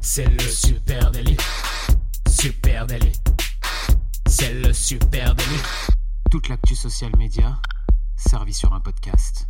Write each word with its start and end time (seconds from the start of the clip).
C'est 0.00 0.26
le 0.26 0.38
super 0.38 1.10
délit. 1.10 1.36
Super 2.28 2.86
délit. 2.86 3.12
C'est 4.28 4.54
le 4.54 4.72
super 4.72 5.34
délit. 5.34 5.60
Toute 6.30 6.48
l'actu 6.48 6.74
social 6.76 7.10
média 7.18 7.60
servie 8.16 8.52
sur 8.52 8.72
un 8.72 8.80
podcast. 8.80 9.48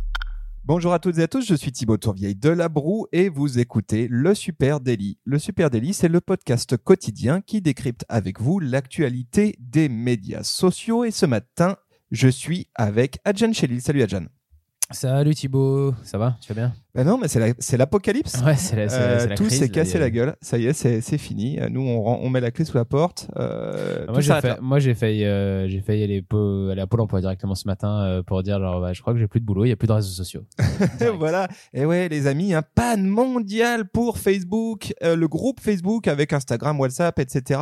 Bonjour 0.63 0.93
à 0.93 0.99
toutes 0.99 1.17
et 1.19 1.23
à 1.23 1.27
tous, 1.27 1.45
je 1.45 1.55
suis 1.55 1.71
Thibaut 1.71 1.97
Tourvieille 1.97 2.35
de 2.35 2.49
La 2.49 2.67
Broue 2.67 3.07
et 3.11 3.29
vous 3.29 3.59
écoutez 3.59 4.07
Le 4.09 4.33
Super 4.33 4.79
Daily. 4.79 5.19
Le 5.23 5.39
Super 5.39 5.69
Daily, 5.69 5.93
c'est 5.93 6.09
le 6.09 6.21
podcast 6.21 6.77
quotidien 6.77 7.41
qui 7.41 7.61
décrypte 7.61 8.05
avec 8.09 8.41
vous 8.41 8.59
l'actualité 8.59 9.55
des 9.59 9.87
médias 9.87 10.43
sociaux 10.43 11.03
et 11.03 11.11
ce 11.11 11.25
matin, 11.25 11.77
je 12.11 12.27
suis 12.27 12.69
avec 12.75 13.19
Adjan 13.23 13.53
Chelil. 13.53 13.81
Salut 13.81 14.01
Adjan. 14.01 14.25
Salut 14.91 15.35
Thibaut, 15.35 15.93
ça 16.03 16.17
va 16.17 16.35
Tu 16.41 16.51
vas 16.51 16.61
bien? 16.61 16.73
Ben 16.95 17.03
non, 17.05 17.19
mais 17.19 17.27
c'est 17.27 17.39
la- 17.39 17.53
c'est 17.59 17.77
l'apocalypse. 17.77 18.41
Ouais, 18.43 18.55
c'est 18.55 18.75
la, 18.75 18.89
c'est 18.89 18.97
la- 18.99 19.05
Euh, 19.05 19.19
c'est 19.19 19.27
la 19.27 19.35
tout 19.35 19.47
s'est 19.47 19.69
cassé 19.69 19.99
la 19.99 20.09
gueule. 20.09 20.35
Ça 20.41 20.57
y 20.57 20.65
est, 20.65 20.73
c'est 20.73 21.17
fini. 21.19 21.59
Nous, 21.69 21.79
on, 21.81 22.01
rend- 22.01 22.19
on 22.23 22.29
met 22.31 22.41
la 22.41 22.49
clé 22.49 22.65
sous 22.65 22.75
la 22.75 22.85
porte. 22.85 23.27
Euh, 23.37 24.05
Ah, 24.07 24.11
Moi 24.61 24.79
j'ai, 24.79 24.95
failli, 24.95 25.23
euh, 25.25 25.69
failli 25.85 26.03
aller, 26.03 26.25
aller 26.71 26.81
à 26.81 26.87
Pôle 26.87 27.01
emploi 27.01 27.21
directement 27.21 27.53
ce 27.53 27.67
matin 27.67 28.01
euh, 28.01 28.23
pour 28.23 28.41
dire 28.41 28.59
genre, 28.59 28.81
bah, 28.81 28.91
je 28.93 29.01
crois 29.01 29.13
que 29.13 29.19
j'ai 29.19 29.27
plus 29.27 29.39
de 29.39 29.45
boulot, 29.45 29.65
il 29.65 29.69
y 29.69 29.71
a 29.71 29.75
plus 29.75 29.87
de 29.87 29.93
réseaux 29.93 30.09
sociaux. 30.09 30.41
Voilà. 31.19 31.47
Et 31.71 31.85
ouais, 31.85 32.09
les 32.09 32.25
amis, 32.25 32.55
un 32.55 32.63
panne 32.63 33.05
mondial 33.05 33.87
pour 33.87 34.17
Facebook, 34.17 34.91
euh, 35.03 35.15
le 35.15 35.27
groupe 35.27 35.59
Facebook 35.59 36.07
avec 36.07 36.33
Instagram, 36.33 36.79
WhatsApp, 36.79 37.19
etc. 37.19 37.61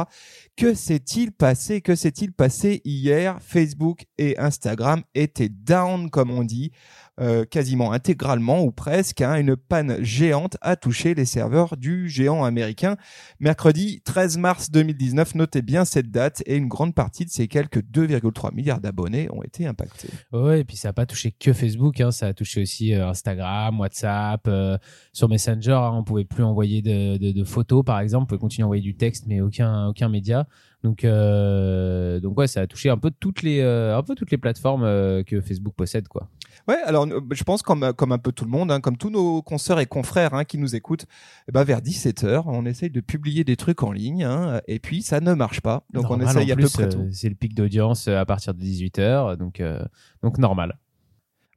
Que 0.55 0.73
s'est-il 0.73 1.33
passé 1.33 1.81
Que 1.81 1.95
s'est-il 1.95 2.31
passé 2.31 2.81
hier? 2.85 3.37
Facebook 3.41 4.05
et 4.17 4.39
Instagram 4.39 5.01
étaient 5.13 5.49
down, 5.49 6.09
comme 6.09 6.31
on 6.31 6.43
dit, 6.45 6.71
euh, 7.19 7.45
quasiment 7.45 7.91
intégralement 7.91 8.61
ou 8.63 8.71
presque. 8.71 9.21
hein. 9.21 9.35
une 9.35 9.55
panne 9.55 10.03
géante 10.03 10.57
a 10.61 10.75
touché 10.75 11.13
les 11.13 11.25
serveurs 11.25 11.77
du 11.77 12.09
géant 12.09 12.43
américain. 12.43 12.95
Mercredi 13.39 14.01
13 14.03 14.37
mars 14.37 14.71
2019, 14.71 15.35
notez 15.35 15.61
bien 15.61 15.85
cette 15.85 16.11
date 16.11 16.43
et 16.45 16.55
une 16.55 16.67
grande 16.67 16.93
partie 16.93 17.25
de 17.25 17.29
ces 17.29 17.47
quelques 17.47 17.79
2,3 17.79 18.53
milliards 18.53 18.79
d'abonnés 18.81 19.29
ont 19.31 19.43
été 19.43 19.65
impactés. 19.65 20.09
Ouais, 20.31 20.61
et 20.61 20.63
puis 20.63 20.77
ça 20.77 20.89
a 20.89 20.93
pas 20.93 21.05
touché 21.05 21.31
que 21.31 21.53
Facebook, 21.53 21.99
hein, 22.01 22.11
ça 22.11 22.27
a 22.27 22.33
touché 22.33 22.61
aussi 22.61 22.93
euh, 22.93 23.07
Instagram, 23.09 23.79
WhatsApp, 23.79 24.41
euh, 24.47 24.77
sur 25.13 25.29
Messenger, 25.29 25.71
hein, 25.71 25.91
on 25.93 26.03
pouvait 26.03 26.25
plus 26.25 26.43
envoyer 26.43 26.81
de, 26.81 27.17
de, 27.17 27.31
de 27.31 27.43
photos 27.43 27.83
par 27.83 27.99
exemple, 27.99 28.23
on 28.23 28.27
pouvait 28.27 28.39
continuer 28.39 28.63
à 28.63 28.67
envoyer 28.67 28.83
du 28.83 28.95
texte, 28.95 29.25
mais 29.27 29.41
aucun 29.41 29.87
aucun 29.87 30.09
média. 30.09 30.47
Donc 30.83 31.03
euh, 31.03 32.19
donc 32.19 32.37
ouais, 32.37 32.47
ça 32.47 32.61
a 32.61 32.67
touché 32.67 32.89
un 32.89 32.97
peu 32.97 33.11
toutes 33.11 33.41
les 33.41 33.59
euh, 33.61 33.97
un 33.97 34.03
peu 34.03 34.15
toutes 34.15 34.31
les 34.31 34.37
plateformes 34.37 34.83
euh, 34.83 35.23
que 35.23 35.41
Facebook 35.41 35.73
possède 35.75 36.07
quoi. 36.07 36.29
Ouais, 36.67 36.77
alors 36.85 37.05
euh, 37.05 37.21
je 37.31 37.43
pense 37.43 37.61
comme 37.61 37.93
comme 37.93 38.11
un 38.11 38.17
peu 38.17 38.31
tout 38.31 38.45
le 38.45 38.51
monde, 38.51 38.71
hein, 38.71 38.79
comme 38.81 38.97
tous 38.97 39.09
nos 39.09 39.41
consoeurs 39.41 39.79
et 39.79 39.85
confrères 39.85 40.33
hein, 40.33 40.43
qui 40.43 40.57
nous 40.57 40.75
écoutent, 40.75 41.05
eh 41.47 41.51
ben 41.51 41.63
vers 41.63 41.81
17 41.81 42.23
h 42.23 42.43
on 42.45 42.65
essaye 42.65 42.89
de 42.89 43.01
publier 43.01 43.43
des 43.43 43.55
trucs 43.55 43.83
en 43.83 43.91
ligne, 43.91 44.23
hein, 44.23 44.61
et 44.67 44.79
puis 44.79 45.01
ça 45.01 45.19
ne 45.19 45.33
marche 45.33 45.61
pas. 45.61 45.83
Donc 45.93 46.09
on 46.09 46.19
essaye 46.19 46.51
à 46.51 46.55
peu 46.55 46.69
près 46.69 46.83
euh, 46.83 46.89
tout. 46.89 47.07
C'est 47.11 47.29
le 47.29 47.35
pic 47.35 47.53
d'audience 47.53 48.07
euh, 48.07 48.17
à 48.17 48.25
partir 48.25 48.53
de 48.53 48.61
18h, 48.61 49.37
donc 49.37 49.59
euh, 49.59 49.83
donc 50.21 50.37
normal. 50.37 50.77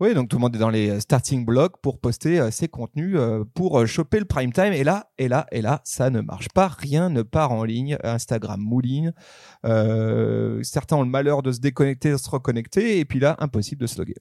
Oui, 0.01 0.15
donc 0.15 0.31
tout 0.31 0.37
le 0.37 0.41
monde 0.41 0.57
est 0.57 0.59
dans 0.59 0.71
les 0.71 0.89
euh, 0.89 0.99
starting 0.99 1.45
blocks 1.45 1.77
pour 1.83 2.01
poster 2.01 2.41
euh, 2.41 2.51
ses 2.51 2.69
contenus, 2.69 3.17
euh, 3.19 3.45
pour 3.53 3.79
euh, 3.79 3.85
choper 3.85 4.19
le 4.19 4.25
prime 4.25 4.51
time. 4.51 4.73
Et 4.73 4.83
là, 4.83 5.11
et 5.19 5.29
là, 5.29 5.47
et 5.53 5.61
là, 5.61 5.83
ça 5.85 6.09
ne 6.09 6.23
marche 6.23 6.49
pas. 6.49 6.69
Rien 6.69 7.11
ne 7.11 7.21
part 7.21 7.53
en 7.53 7.65
ligne. 7.65 7.99
Instagram 8.03 8.59
mouline. 8.59 9.13
Euh, 9.67 10.63
certains 10.63 10.97
ont 10.97 11.03
le 11.03 11.11
malheur 11.11 11.43
de 11.43 11.53
se 11.53 11.61
déconnecter, 11.61 12.13
de 12.13 12.17
se 12.17 12.31
reconnecter, 12.31 12.99
et 12.99 13.05
puis 13.05 13.21
là, 13.21 13.37
impossible 13.41 13.83
de 13.83 13.87
se 13.87 13.99
loguer. 13.99 14.15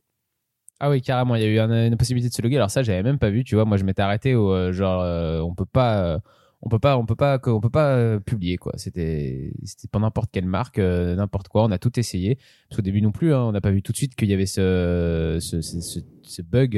Ah 0.80 0.90
oui, 0.90 1.02
carrément, 1.02 1.36
il 1.36 1.42
y 1.42 1.46
a 1.46 1.48
eu 1.50 1.60
un- 1.60 1.88
une 1.88 1.98
possibilité 1.98 2.30
de 2.30 2.34
se 2.34 2.42
loguer. 2.42 2.56
Alors 2.56 2.72
ça, 2.72 2.84
j'avais 2.84 3.04
même 3.04 3.20
pas 3.20 3.30
vu, 3.30 3.44
tu 3.44 3.56
vois. 3.56 3.66
Moi, 3.66 3.78
je 3.78 3.84
m'étais 3.84 4.02
arrêté 4.02 4.36
au 4.36 4.54
euh, 4.54 4.72
genre, 4.72 5.02
euh, 5.02 5.42
on 5.42 5.54
peut 5.54 5.66
pas, 5.66 6.04
euh, 6.16 6.20
on 6.62 6.70
peut 6.70 6.80
pas, 6.80 6.98
on 6.98 7.06
peut 7.06 7.16
pas, 7.16 7.40
on 7.48 7.60
peut 7.60 7.70
pas 7.70 7.96
euh, 7.96 8.20
publier 8.20 8.58
quoi. 8.58 8.74
C'était, 8.78 9.52
c'était 9.66 9.90
pas 9.90 10.00
n'importe 10.00 10.30
quelle 10.32 10.46
marque, 10.46 10.80
euh, 10.80 11.16
n'importe 11.16 11.50
quoi. 11.50 11.64
On 11.66 11.72
a 11.72 11.78
tout 11.78 12.00
essayé. 12.00 12.36
Parce 12.70 12.78
qu'au 12.78 12.82
début 12.82 13.02
non 13.02 13.12
plus, 13.12 13.34
hein, 13.34 13.42
on 13.44 13.52
n'a 13.52 13.60
pas 13.62 13.72
vu 13.72 13.82
tout 13.82 13.92
de 13.92 13.98
suite 13.98 14.16
qu'il 14.16 14.30
y 14.30 14.34
avait 14.34 14.46
ce, 14.46 15.38
ce, 15.42 15.62
ce- 15.62 16.00
ce 16.24 16.42
bug. 16.42 16.78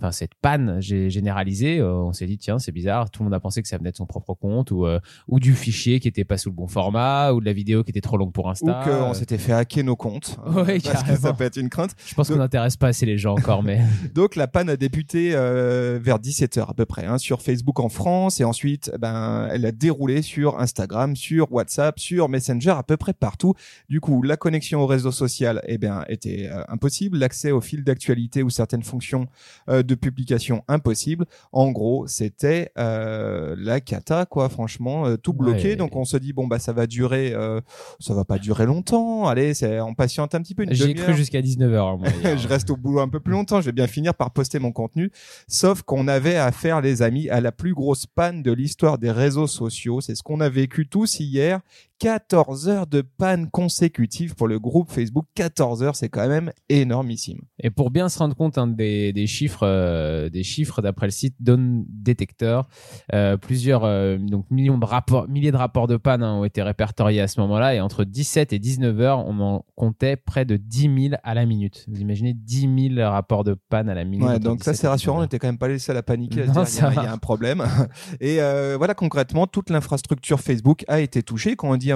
Enfin, 0.00 0.12
cette 0.12 0.34
panne 0.40 0.78
gé- 0.80 1.08
généralisée, 1.08 1.78
euh, 1.80 1.92
on 1.92 2.12
s'est 2.12 2.26
dit 2.26 2.38
tiens 2.38 2.58
c'est 2.58 2.72
bizarre. 2.72 3.10
Tout 3.10 3.22
le 3.22 3.24
monde 3.24 3.34
a 3.34 3.40
pensé 3.40 3.62
que 3.62 3.68
ça 3.68 3.78
venait 3.78 3.90
de 3.90 3.96
son 3.96 4.06
propre 4.06 4.34
compte 4.34 4.70
ou 4.70 4.86
euh, 4.86 5.00
ou 5.26 5.40
du 5.40 5.54
fichier 5.54 6.00
qui 6.00 6.08
était 6.08 6.24
pas 6.24 6.38
sous 6.38 6.50
le 6.50 6.54
bon 6.54 6.66
format 6.68 7.32
ou 7.32 7.40
de 7.40 7.44
la 7.46 7.52
vidéo 7.52 7.82
qui 7.84 7.90
était 7.90 8.00
trop 8.00 8.16
longue 8.16 8.32
pour 8.32 8.48
Insta. 8.48 8.64
Ou 8.80 8.84
qu'on 8.84 9.10
Euh, 9.10 9.14
s'était 9.14 9.38
fait 9.38 9.52
hacker 9.52 9.84
nos 9.84 9.96
comptes. 9.96 10.36
Ouais, 10.48 10.78
parce 10.80 11.02
que 11.04 11.16
ça 11.16 11.32
peut 11.32 11.44
être 11.44 11.56
une 11.56 11.68
crainte. 11.68 11.94
Je 12.06 12.14
pense 12.14 12.28
qu'on 12.28 12.36
n'intéresse 12.36 12.76
pas 12.76 12.88
assez 12.88 13.06
les 13.06 13.18
gens 13.18 13.32
encore, 13.34 13.62
mais 13.62 13.80
Donc 14.14 14.36
la 14.36 14.46
panne 14.48 14.70
a 14.70 14.76
débuté 14.76 15.32
euh, 15.34 15.98
vers 16.02 16.18
17h 16.18 16.70
à 16.70 16.74
peu 16.74 16.86
près 16.86 17.04
hein, 17.04 17.18
sur 17.18 17.42
Facebook 17.42 17.80
en 17.80 17.88
France 17.88 18.40
et 18.40 18.44
ensuite 18.44 18.90
ben 18.98 19.48
elle 19.52 19.66
a 19.66 19.72
déroulé 19.72 20.22
sur 20.22 20.58
Instagram, 20.60 21.16
sur 21.16 21.52
WhatsApp, 21.52 21.98
sur 21.98 22.28
Messenger 22.28 22.70
à 22.70 22.82
peu 22.82 22.96
près 22.96 23.12
partout. 23.12 23.54
Du 23.88 24.00
coup, 24.00 24.22
la 24.22 24.36
connexion 24.36 24.80
au 24.80 24.86
réseau 24.86 25.10
social 25.12 25.62
eh 25.66 25.78
bien 25.78 26.04
était 26.08 26.48
euh, 26.50 26.62
impossible, 26.68 27.18
l'accès 27.18 27.50
au 27.50 27.60
fil 27.60 27.84
d'actualité 27.84 28.42
ou 28.42 28.50
certaines 28.50 28.82
fonctions 28.82 29.26
euh, 29.68 29.82
de 29.88 29.96
publication 29.96 30.62
impossible. 30.68 31.26
En 31.50 31.72
gros, 31.72 32.06
c'était 32.06 32.70
euh, 32.78 33.56
la 33.58 33.80
cata 33.80 34.26
quoi, 34.26 34.48
franchement, 34.48 35.06
euh, 35.06 35.16
tout 35.16 35.32
bloqué. 35.32 35.70
Ouais. 35.70 35.76
Donc 35.76 35.96
on 35.96 36.04
se 36.04 36.16
dit 36.16 36.32
bon 36.32 36.46
bah 36.46 36.60
ça 36.60 36.72
va 36.72 36.86
durer 36.86 37.32
euh, 37.32 37.60
ça 37.98 38.14
va 38.14 38.24
pas 38.24 38.38
durer 38.38 38.66
longtemps. 38.66 39.26
Allez, 39.26 39.54
c'est 39.54 39.80
on 39.80 39.94
patiente 39.94 40.34
un 40.34 40.42
petit 40.42 40.54
peu 40.54 40.64
j'ai 40.70 40.94
cru 40.94 41.14
jusqu'à 41.14 41.40
19h. 41.40 42.38
je 42.38 42.48
reste 42.48 42.70
au 42.70 42.76
boulot 42.76 43.00
un 43.00 43.08
peu 43.08 43.20
plus 43.20 43.32
longtemps, 43.32 43.60
je 43.60 43.66
vais 43.66 43.72
bien 43.72 43.86
finir 43.86 44.14
par 44.14 44.30
poster 44.30 44.58
mon 44.58 44.70
contenu. 44.70 45.10
Sauf 45.48 45.82
qu'on 45.82 46.06
avait 46.06 46.36
affaire, 46.36 46.80
les 46.80 47.02
amis, 47.02 47.28
à 47.30 47.40
la 47.40 47.50
plus 47.50 47.74
grosse 47.74 48.06
panne 48.06 48.42
de 48.42 48.52
l'histoire 48.52 48.98
des 48.98 49.10
réseaux 49.10 49.46
sociaux. 49.46 50.00
C'est 50.00 50.14
ce 50.14 50.22
qu'on 50.22 50.40
a 50.40 50.48
vécu 50.48 50.86
tous 50.86 51.18
hier. 51.20 51.60
14 51.98 52.68
heures 52.68 52.86
de 52.86 53.00
panne 53.02 53.50
consécutive 53.50 54.34
pour 54.36 54.46
le 54.46 54.60
groupe 54.60 54.90
Facebook. 54.90 55.26
14 55.34 55.82
heures, 55.82 55.96
c'est 55.96 56.08
quand 56.08 56.28
même 56.28 56.52
énormissime. 56.68 57.40
Et 57.60 57.70
pour 57.70 57.90
bien 57.90 58.08
se 58.08 58.18
rendre 58.18 58.36
compte 58.36 58.56
hein, 58.56 58.68
des, 58.68 59.12
des 59.12 59.26
chiffres, 59.26 59.64
euh, 59.78 60.28
des 60.28 60.42
chiffres 60.42 60.82
d'après 60.82 61.06
le 61.06 61.10
site 61.12 61.34
Dawn 61.40 61.84
Detector, 61.88 62.68
euh, 63.14 63.36
plusieurs 63.36 63.84
euh, 63.84 64.18
donc 64.18 64.50
millions 64.50 64.78
de 64.78 64.84
rapports, 64.84 65.28
milliers 65.28 65.52
de 65.52 65.56
rapports 65.56 65.86
de 65.86 65.96
panne 65.96 66.22
hein, 66.22 66.34
ont 66.34 66.44
été 66.44 66.62
répertoriés 66.62 67.20
à 67.20 67.28
ce 67.28 67.40
moment-là, 67.40 67.74
et 67.74 67.80
entre 67.80 68.04
17 68.04 68.52
et 68.52 68.58
19 68.58 69.00
heures, 69.00 69.26
on 69.26 69.38
en 69.40 69.64
comptait 69.76 70.16
près 70.16 70.44
de 70.44 70.56
10 70.56 70.80
000 71.10 71.14
à 71.22 71.34
la 71.34 71.46
minute. 71.46 71.84
Vous 71.88 72.00
imaginez 72.00 72.34
10 72.34 72.94
000 72.96 73.08
rapports 73.10 73.44
de 73.44 73.54
panne 73.54 73.88
à 73.88 73.94
la 73.94 74.04
minute. 74.04 74.26
Ouais, 74.26 74.38
donc 74.38 74.64
ça 74.64 74.72
17 74.72 74.80
c'est 74.80 74.88
rassurant, 74.88 75.18
on 75.18 75.20
19 75.20 75.20
heures. 75.20 75.22
n'était 75.26 75.38
quand 75.38 75.48
même 75.48 75.58
pas 75.58 75.68
les 75.68 75.78
seuls 75.78 75.96
à 75.96 76.02
paniquer, 76.02 76.42
à 76.42 76.46
se 76.46 76.48
Non, 76.52 76.62
dire, 76.64 76.90
il 76.92 76.96
y 76.96 76.98
a- 76.98 77.04
y, 77.04 77.06
un 77.06 77.18
problème. 77.18 77.62
Et 78.20 78.38
voilà, 78.76 78.94
concrètement, 78.94 79.46
toute 79.46 79.70
l'infrastructure 79.70 80.40
Facebook 80.40 80.84
a 80.88 81.00
été 81.00 81.22
touchée. 81.22 81.56
Quand 81.56 81.70
on 81.70 81.76
dit 81.76 81.90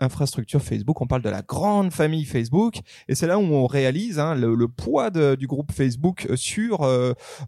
infrastructure 0.00 0.60
Facebook, 0.62 1.00
on 1.00 1.06
parle 1.06 1.22
de 1.22 1.28
la 1.30 1.42
grande 1.42 1.92
famille 1.92 2.24
Facebook, 2.24 2.80
et 3.08 3.14
c'est 3.14 3.26
là 3.26 3.38
où 3.38 3.42
on 3.42 3.66
réalise 3.66 4.18
hein, 4.18 4.34
le, 4.34 4.54
le 4.54 4.68
poids 4.68 5.10
de- 5.10 5.34
du 5.34 5.46
groupe 5.46 5.72
Facebook 5.72 6.28
sur 6.34 6.82
euh, 6.82 6.97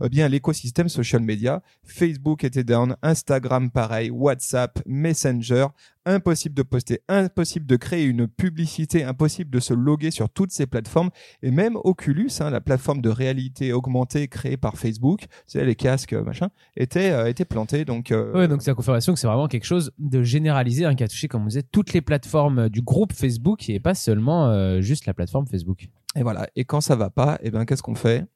euh, 0.02 0.08
bien 0.08 0.28
l'écosystème 0.28 0.88
social 0.88 1.22
media. 1.22 1.62
Facebook 1.84 2.44
était 2.44 2.64
down, 2.64 2.96
Instagram 3.02 3.70
pareil, 3.70 4.10
WhatsApp, 4.10 4.80
Messenger, 4.86 5.66
impossible 6.06 6.54
de 6.54 6.62
poster, 6.62 7.00
impossible 7.08 7.66
de 7.66 7.76
créer 7.76 8.04
une 8.04 8.26
publicité, 8.26 9.04
impossible 9.04 9.50
de 9.50 9.60
se 9.60 9.74
loguer 9.74 10.10
sur 10.10 10.30
toutes 10.30 10.52
ces 10.52 10.66
plateformes. 10.66 11.10
Et 11.42 11.50
même 11.50 11.76
Oculus, 11.84 12.30
hein, 12.40 12.50
la 12.50 12.60
plateforme 12.60 13.00
de 13.00 13.10
réalité 13.10 13.72
augmentée 13.72 14.28
créée 14.28 14.56
par 14.56 14.76
Facebook, 14.76 15.26
sais 15.46 15.64
les 15.64 15.74
casques 15.74 16.12
euh, 16.12 16.22
machin, 16.22 16.48
était 16.76 17.10
euh, 17.10 17.28
était 17.28 17.44
planté 17.44 17.84
donc 17.84 18.10
euh, 18.10 18.32
Ouais, 18.32 18.48
donc 18.48 18.62
c'est 18.62 18.70
la 18.70 18.74
confirmation 18.74 19.12
que 19.12 19.18
c'est 19.18 19.26
vraiment 19.26 19.48
quelque 19.48 19.64
chose 19.64 19.92
de 19.98 20.22
généralisé, 20.22 20.84
hein, 20.84 20.94
qui 20.94 21.04
a 21.04 21.08
touché, 21.08 21.28
comme 21.28 21.42
on 21.42 21.46
disait, 21.46 21.62
toutes 21.62 21.92
les 21.92 22.00
plateformes 22.00 22.68
du 22.68 22.82
groupe 22.82 23.12
Facebook 23.12 23.68
et 23.68 23.80
pas 23.80 23.94
seulement 23.94 24.48
euh, 24.48 24.80
juste 24.80 25.06
la 25.06 25.14
plateforme 25.14 25.46
Facebook. 25.46 25.88
et 26.16 26.22
voilà. 26.22 26.48
Et 26.56 26.64
quand 26.64 26.80
ça 26.80 26.96
va 26.96 27.10
pas 27.10 27.38
et 27.42 27.50
ben 27.50 27.64
qu'est-ce 27.64 27.82
qu'on 27.82 27.94
fait? 27.94 28.26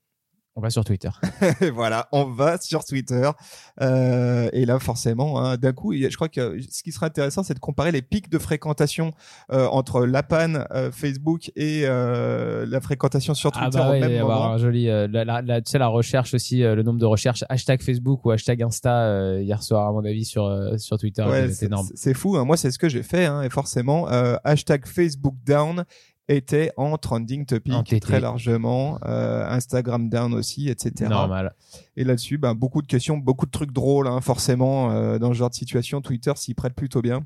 On 0.57 0.61
va 0.61 0.71
sur 0.71 0.85
Twitter. 0.85 1.09
Et 1.63 1.71
voilà, 1.71 2.07
on 2.13 2.25
va 2.27 2.59
sur 2.59 2.85
Twitter. 2.85 3.29
Euh, 3.81 4.49
et 4.53 4.65
là, 4.67 4.79
forcément, 4.79 5.41
hein, 5.41 5.57
d'un 5.57 5.73
coup, 5.73 5.93
je 5.95 6.15
crois 6.15 6.29
que 6.29 6.59
ce 6.71 6.83
qui 6.85 6.93
serait 6.93 7.07
intéressant, 7.07 7.43
c'est 7.43 7.55
de 7.55 7.59
comparer 7.59 7.91
les 7.91 8.03
pics 8.03 8.31
de 8.31 8.39
fréquentation 8.39 9.11
euh, 9.51 9.67
entre 9.67 10.07
la 10.07 10.23
panne 10.23 10.65
euh, 10.71 10.93
Facebook 10.93 11.51
et 11.57 11.83
euh, 11.87 12.67
la 12.69 12.81
fréquentation 12.81 13.35
sur 13.35 13.51
Ah 13.55 13.65
Twitter 13.69 13.85
au 13.85 13.91
ouais, 13.91 13.99
il 13.99 14.05
va 14.05 14.11
y 14.13 14.19
avoir 14.19 14.53
un 14.53 14.59
joli, 14.59 14.89
euh, 14.89 15.09
la, 15.11 15.25
la, 15.25 15.43
la- 15.43 15.61
tu 15.61 15.71
sais, 15.73 15.79
la 15.79 15.89
recherche 15.89 16.35
aussi, 16.35 16.63
euh, 16.63 16.77
le 16.77 16.85
nombre 16.85 17.01
de 17.01 17.07
recherches, 17.07 17.43
hashtag 17.49 17.83
Facebook 17.83 18.25
ou 18.25 18.31
hashtag 18.31 18.63
Insta 18.63 19.07
euh, 19.07 19.43
hier 19.43 19.61
soir, 19.63 19.89
à 19.89 19.93
mon 19.93 20.05
avis, 20.05 20.25
sur, 20.25 20.45
euh, 20.45 20.77
sur 20.79 20.99
Twitter, 20.99 21.23
Ouais, 21.25 21.49
c'est 21.49 21.55
c'est 21.55 21.67
énorme. 21.67 21.89
c'est 21.97 22.15
fou. 22.15 22.37
hein. 22.37 22.45
Moi, 22.45 22.57
c'est 22.57 22.71
ce 22.71 22.79
que 22.79 22.89
j'ai 22.89 23.03
fait. 23.03 23.25
Hein, 23.27 23.43
et 23.43 23.51
forcément, 23.51 24.09
euh, 24.11 24.37
hashtag 24.45 24.87
Facebook 24.87 25.35
down 25.45 25.85
était 26.29 26.73
en 26.77 26.97
trending 26.97 27.45
topic 27.47 28.01
très 28.01 28.21
largement. 28.21 28.99
Euh, 29.05 29.47
Instagram 29.49 30.09
down 30.09 30.35
aussi, 30.35 30.69
etc. 30.69 31.11
Normal. 31.11 31.55
Et 31.97 32.05
là-dessus, 32.05 32.39
ben, 32.39 32.55
beaucoup 32.55 32.83
de 32.83 32.87
questions, 32.87 33.17
beaucoup 33.17 33.47
de 33.47 33.51
trucs 33.51 33.73
drôles, 33.73 34.07
hein, 34.07 34.21
forcément, 34.21 34.91
euh, 34.91 35.19
dans 35.19 35.29
ce 35.33 35.39
genre 35.39 35.51
de 35.51 35.55
situation. 35.55 36.01
Twitter 36.01 36.33
s'y 36.37 36.55
prête 36.55 36.75
plutôt 36.75 37.03
bien. 37.03 37.25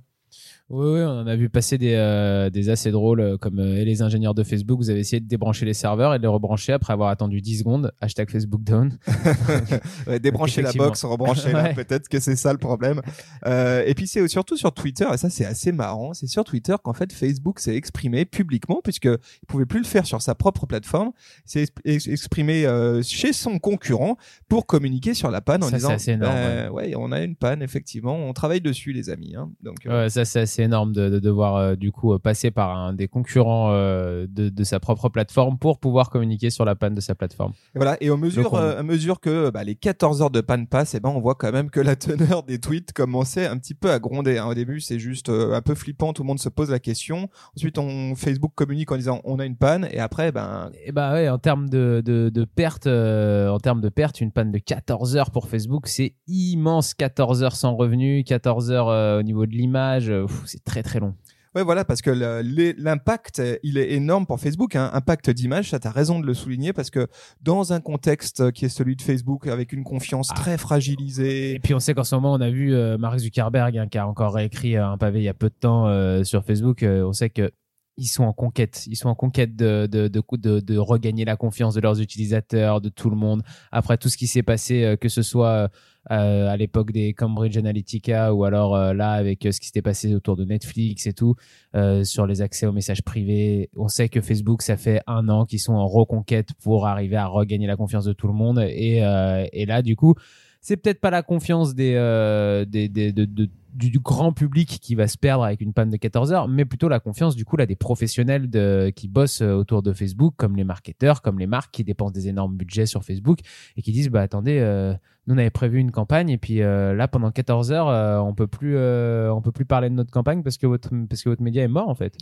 Oui, 0.70 0.86
oui, 0.86 1.00
on 1.00 1.20
en 1.20 1.26
a 1.26 1.34
vu 1.34 1.48
passer 1.48 1.78
des, 1.78 1.94
euh, 1.94 2.50
des 2.50 2.68
assez 2.68 2.90
drôles, 2.90 3.20
euh, 3.20 3.38
comme 3.38 3.58
euh, 3.58 3.76
et 3.76 3.86
les 3.86 4.02
ingénieurs 4.02 4.34
de 4.34 4.42
Facebook, 4.44 4.78
vous 4.78 4.90
avez 4.90 5.00
essayé 5.00 5.18
de 5.18 5.26
débrancher 5.26 5.64
les 5.64 5.72
serveurs 5.72 6.12
et 6.14 6.18
de 6.18 6.22
les 6.22 6.28
rebrancher 6.28 6.74
après 6.74 6.92
avoir 6.92 7.08
attendu 7.08 7.40
10 7.40 7.60
secondes, 7.60 7.90
hashtag 8.02 8.30
Facebook 8.30 8.62
down. 8.62 8.98
Ouais, 10.06 10.18
débrancher 10.20 10.60
la 10.60 10.72
box, 10.72 11.04
rebrancher 11.04 11.54
Ouais. 11.54 11.72
peut-être 11.74 12.08
que 12.08 12.20
c'est 12.20 12.36
ça 12.36 12.52
le 12.52 12.58
problème. 12.58 13.00
Euh, 13.46 13.82
et 13.86 13.94
puis 13.94 14.06
c'est 14.06 14.26
surtout 14.28 14.56
sur 14.58 14.72
Twitter, 14.72 15.06
et 15.12 15.16
ça 15.16 15.30
c'est 15.30 15.46
assez 15.46 15.72
marrant, 15.72 16.12
c'est 16.12 16.26
sur 16.26 16.44
Twitter 16.44 16.74
qu'en 16.82 16.92
fait 16.92 17.12
Facebook 17.14 17.60
s'est 17.60 17.74
exprimé 17.74 18.26
publiquement, 18.26 18.80
puisque 18.84 19.04
il 19.06 19.46
pouvait 19.46 19.64
plus 19.66 19.80
le 19.80 19.86
faire 19.86 20.04
sur 20.04 20.20
sa 20.20 20.34
propre 20.34 20.66
plateforme, 20.66 21.12
s'est 21.46 21.64
exp- 21.64 21.80
ex- 21.86 22.06
exprimé 22.08 22.66
euh, 22.66 23.02
chez 23.02 23.32
son 23.32 23.58
concurrent 23.58 24.16
pour 24.48 24.66
communiquer 24.66 25.14
sur 25.14 25.30
la 25.30 25.40
panne 25.40 25.64
en 25.64 25.68
Ça, 25.68 25.76
disant 25.76 25.88
c'est 25.88 25.94
assez 25.94 26.10
énorme, 26.12 26.34
bah, 26.34 26.70
ouais. 26.72 26.92
on 26.96 27.10
a 27.12 27.22
une 27.22 27.36
panne 27.36 27.62
effectivement, 27.62 28.16
on 28.16 28.34
travaille 28.34 28.60
dessus 28.60 28.92
les 28.92 29.08
amis. 29.08 29.34
Hein. 29.34 29.50
Donc 29.62 29.86
euh, 29.86 30.02
Ouais, 30.04 30.10
ça 30.10 30.24
c'est 30.26 30.40
assez 30.40 30.57
énorme 30.62 30.92
de, 30.92 31.08
de 31.08 31.18
devoir 31.18 31.56
euh, 31.56 31.74
du 31.74 31.92
coup 31.92 32.12
euh, 32.12 32.18
passer 32.18 32.50
par 32.50 32.76
un 32.76 32.92
des 32.92 33.08
concurrents 33.08 33.70
euh, 33.72 34.26
de, 34.28 34.48
de 34.48 34.64
sa 34.64 34.80
propre 34.80 35.08
plateforme 35.08 35.58
pour 35.58 35.78
pouvoir 35.78 36.10
communiquer 36.10 36.50
sur 36.50 36.64
la 36.64 36.74
panne 36.74 36.94
de 36.94 37.00
sa 37.00 37.14
plateforme. 37.14 37.52
Et 37.74 37.78
voilà. 37.78 37.96
Et 38.00 38.10
au 38.10 38.16
mesure, 38.16 38.56
à 38.56 38.82
mesure 38.82 39.20
que 39.20 39.50
bah, 39.50 39.64
les 39.64 39.74
14 39.74 40.22
heures 40.22 40.30
de 40.30 40.40
panne 40.40 40.66
passent, 40.66 40.94
et 40.94 41.00
ben 41.00 41.10
on 41.10 41.20
voit 41.20 41.34
quand 41.34 41.52
même 41.52 41.70
que 41.70 41.80
la 41.80 41.96
teneur 41.96 42.42
des 42.42 42.58
tweets 42.58 42.92
commençait 42.92 43.46
un 43.46 43.58
petit 43.58 43.74
peu 43.74 43.90
à 43.90 43.98
gronder. 43.98 44.38
hein. 44.38 44.46
Au 44.46 44.54
début, 44.54 44.80
c'est 44.80 44.98
juste 44.98 45.28
un 45.28 45.60
peu 45.62 45.74
flippant. 45.74 46.12
Tout 46.12 46.22
le 46.22 46.28
monde 46.28 46.38
se 46.40 46.48
pose 46.48 46.70
la 46.70 46.78
question. 46.78 47.28
Ensuite, 47.56 47.78
on 47.78 48.14
Facebook 48.14 48.52
communique 48.54 48.90
en 48.92 48.96
disant 48.96 49.20
on 49.24 49.38
a 49.38 49.44
une 49.44 49.56
panne. 49.56 49.88
Et 49.92 50.00
après, 50.00 50.32
ben 50.32 50.70
Et 50.84 50.92
bah 50.92 51.12
ouais, 51.12 51.28
en 51.28 51.38
termes 51.38 51.68
de, 51.68 52.02
de, 52.04 52.28
de 52.28 52.44
perte, 52.44 52.86
en 52.86 53.58
termes 53.58 53.80
de 53.80 53.88
perte, 53.88 54.20
une 54.20 54.32
panne 54.32 54.52
de 54.52 54.58
14 54.58 55.16
heures 55.16 55.30
pour 55.30 55.48
Facebook, 55.48 55.86
c'est 55.86 56.14
immense. 56.26 56.94
14 56.94 57.42
heures 57.42 57.56
sans 57.56 57.76
revenu, 57.76 58.24
14 58.24 58.70
heures 58.70 58.88
euh, 58.88 59.20
au 59.20 59.22
niveau 59.22 59.46
de 59.46 59.52
l'image, 59.52 60.12
c'est 60.48 60.64
très 60.64 60.82
très 60.82 60.98
long. 61.00 61.14
ouais, 61.54 61.62
voilà, 61.62 61.84
parce 61.84 62.02
que 62.02 62.10
l'impact, 62.10 63.42
il 63.62 63.78
est 63.78 63.92
énorme 63.92 64.26
pour 64.26 64.38
Facebook. 64.40 64.76
Hein. 64.76 64.90
Impact 64.92 65.30
d'image, 65.30 65.70
ça 65.70 65.78
t'as 65.78 65.90
raison 65.90 66.20
de 66.20 66.26
le 66.26 66.34
souligner 66.34 66.72
parce 66.72 66.90
que 66.90 67.06
dans 67.42 67.72
un 67.72 67.80
contexte 67.80 68.52
qui 68.52 68.64
est 68.66 68.68
celui 68.68 68.96
de 68.96 69.02
Facebook, 69.02 69.46
avec 69.46 69.72
une 69.72 69.84
confiance 69.84 70.28
Ah. 70.32 70.34
très 70.36 70.58
fragilisée. 70.58 71.54
Et 71.54 71.58
puis 71.58 71.74
on 71.74 71.80
sait 71.80 71.94
qu'en 71.94 72.04
ce 72.04 72.14
moment, 72.14 72.32
on 72.32 72.40
a 72.40 72.50
vu 72.50 72.74
euh, 72.74 72.98
Mark 72.98 73.18
Zuckerberg 73.18 73.76
hein, 73.78 73.88
qui 73.88 73.98
a 73.98 74.06
encore 74.06 74.34
réécrit 74.34 74.76
euh, 74.76 74.86
un 74.88 74.98
pavé 74.98 75.20
il 75.20 75.24
y 75.24 75.28
a 75.28 75.34
peu 75.34 75.48
de 75.48 75.54
temps 75.58 75.86
euh, 75.88 76.22
sur 76.24 76.44
Facebook. 76.44 76.82
euh, 76.82 77.02
on 77.06 77.12
sait 77.12 77.30
que 77.30 77.50
ils 77.98 78.06
sont 78.06 78.24
en 78.24 78.32
conquête, 78.32 78.86
ils 78.86 78.96
sont 78.96 79.08
en 79.10 79.14
conquête 79.14 79.54
de 79.56 79.86
de, 79.90 80.08
de, 80.08 80.22
de, 80.38 80.60
de 80.60 80.78
regagner 80.78 81.24
la 81.26 81.36
confiance 81.36 81.74
de 81.74 81.80
leurs 81.80 82.00
utilisateurs, 82.00 82.80
de 82.80 82.88
tout 82.88 83.10
le 83.10 83.16
monde. 83.16 83.42
Après 83.72 83.98
tout 83.98 84.08
ce 84.08 84.16
qui 84.16 84.26
s'est 84.26 84.42
passé, 84.42 84.84
euh, 84.84 84.96
que 84.96 85.08
ce 85.10 85.20
soit 85.22 85.68
euh, 86.10 86.48
à 86.48 86.56
l'époque 86.56 86.90
des 86.92 87.12
Cambridge 87.12 87.58
Analytica 87.58 88.32
ou 88.32 88.44
alors 88.44 88.74
euh, 88.74 88.94
là 88.94 89.10
avec 89.12 89.44
euh, 89.44 89.52
ce 89.52 89.60
qui 89.60 89.66
s'était 89.66 89.82
passé 89.82 90.14
autour 90.14 90.36
de 90.36 90.44
Netflix 90.44 91.06
et 91.06 91.12
tout 91.12 91.34
euh, 91.74 92.02
sur 92.04 92.26
les 92.26 92.40
accès 92.40 92.64
aux 92.66 92.72
messages 92.72 93.02
privés. 93.02 93.68
On 93.76 93.88
sait 93.88 94.08
que 94.08 94.20
Facebook, 94.22 94.62
ça 94.62 94.76
fait 94.78 95.02
un 95.06 95.28
an 95.28 95.44
qu'ils 95.44 95.60
sont 95.60 95.74
en 95.74 95.86
reconquête 95.86 96.50
pour 96.62 96.86
arriver 96.86 97.16
à 97.16 97.26
regagner 97.26 97.66
la 97.66 97.76
confiance 97.76 98.06
de 98.06 98.14
tout 98.14 98.26
le 98.28 98.32
monde. 98.32 98.64
Et, 98.70 99.04
euh, 99.04 99.44
et 99.52 99.66
là, 99.66 99.82
du 99.82 99.96
coup, 99.96 100.14
c'est 100.60 100.76
peut-être 100.76 101.00
pas 101.00 101.10
la 101.10 101.22
confiance 101.22 101.74
des, 101.74 101.94
euh, 101.96 102.64
des, 102.64 102.88
des- 102.88 103.12
de- 103.12 103.26
de- 103.26 103.50
du, 103.74 103.98
grand 103.98 104.32
public 104.32 104.78
qui 104.80 104.94
va 104.94 105.08
se 105.08 105.18
perdre 105.18 105.44
avec 105.44 105.60
une 105.60 105.72
panne 105.72 105.90
de 105.90 105.96
14 105.96 106.32
heures, 106.32 106.48
mais 106.48 106.64
plutôt 106.64 106.88
la 106.88 107.00
confiance 107.00 107.36
du 107.36 107.44
coup 107.44 107.56
là 107.56 107.66
des 107.66 107.76
professionnels 107.76 108.48
qui 108.94 109.08
bossent 109.08 109.42
euh, 109.42 109.52
autour 109.52 109.82
de 109.82 109.92
Facebook, 109.92 110.34
comme 110.36 110.56
les 110.56 110.64
marketeurs, 110.64 111.22
comme 111.22 111.38
les 111.38 111.46
marques 111.46 111.72
qui 111.72 111.84
dépensent 111.84 112.12
des 112.12 112.28
énormes 112.28 112.56
budgets 112.56 112.86
sur 112.86 113.04
Facebook 113.04 113.40
et 113.76 113.82
qui 113.82 113.92
disent 113.92 114.08
bah 114.08 114.22
attendez, 114.22 114.58
euh, 114.58 114.94
nous 115.28 115.34
on 115.34 115.38
avait 115.38 115.50
prévu 115.50 115.78
une 115.78 115.90
campagne 115.92 116.30
et 116.30 116.38
puis 116.38 116.62
euh, 116.62 116.94
là 116.94 117.06
pendant 117.06 117.30
14 117.30 117.70
heures 117.70 117.88
euh, 117.88 118.18
on 118.18 118.34
peut 118.34 118.46
plus 118.46 118.74
euh, 118.76 119.32
on 119.32 119.40
peut 119.42 119.52
plus 119.52 119.66
parler 119.66 119.90
de 119.90 119.94
notre 119.94 120.10
campagne 120.10 120.42
parce 120.42 120.56
que 120.56 120.66
votre 120.66 120.90
parce 121.08 121.22
que 121.22 121.28
votre 121.28 121.42
média 121.42 121.62
est 121.62 121.68
mort 121.68 121.88
en 121.88 121.94
fait. 121.94 122.14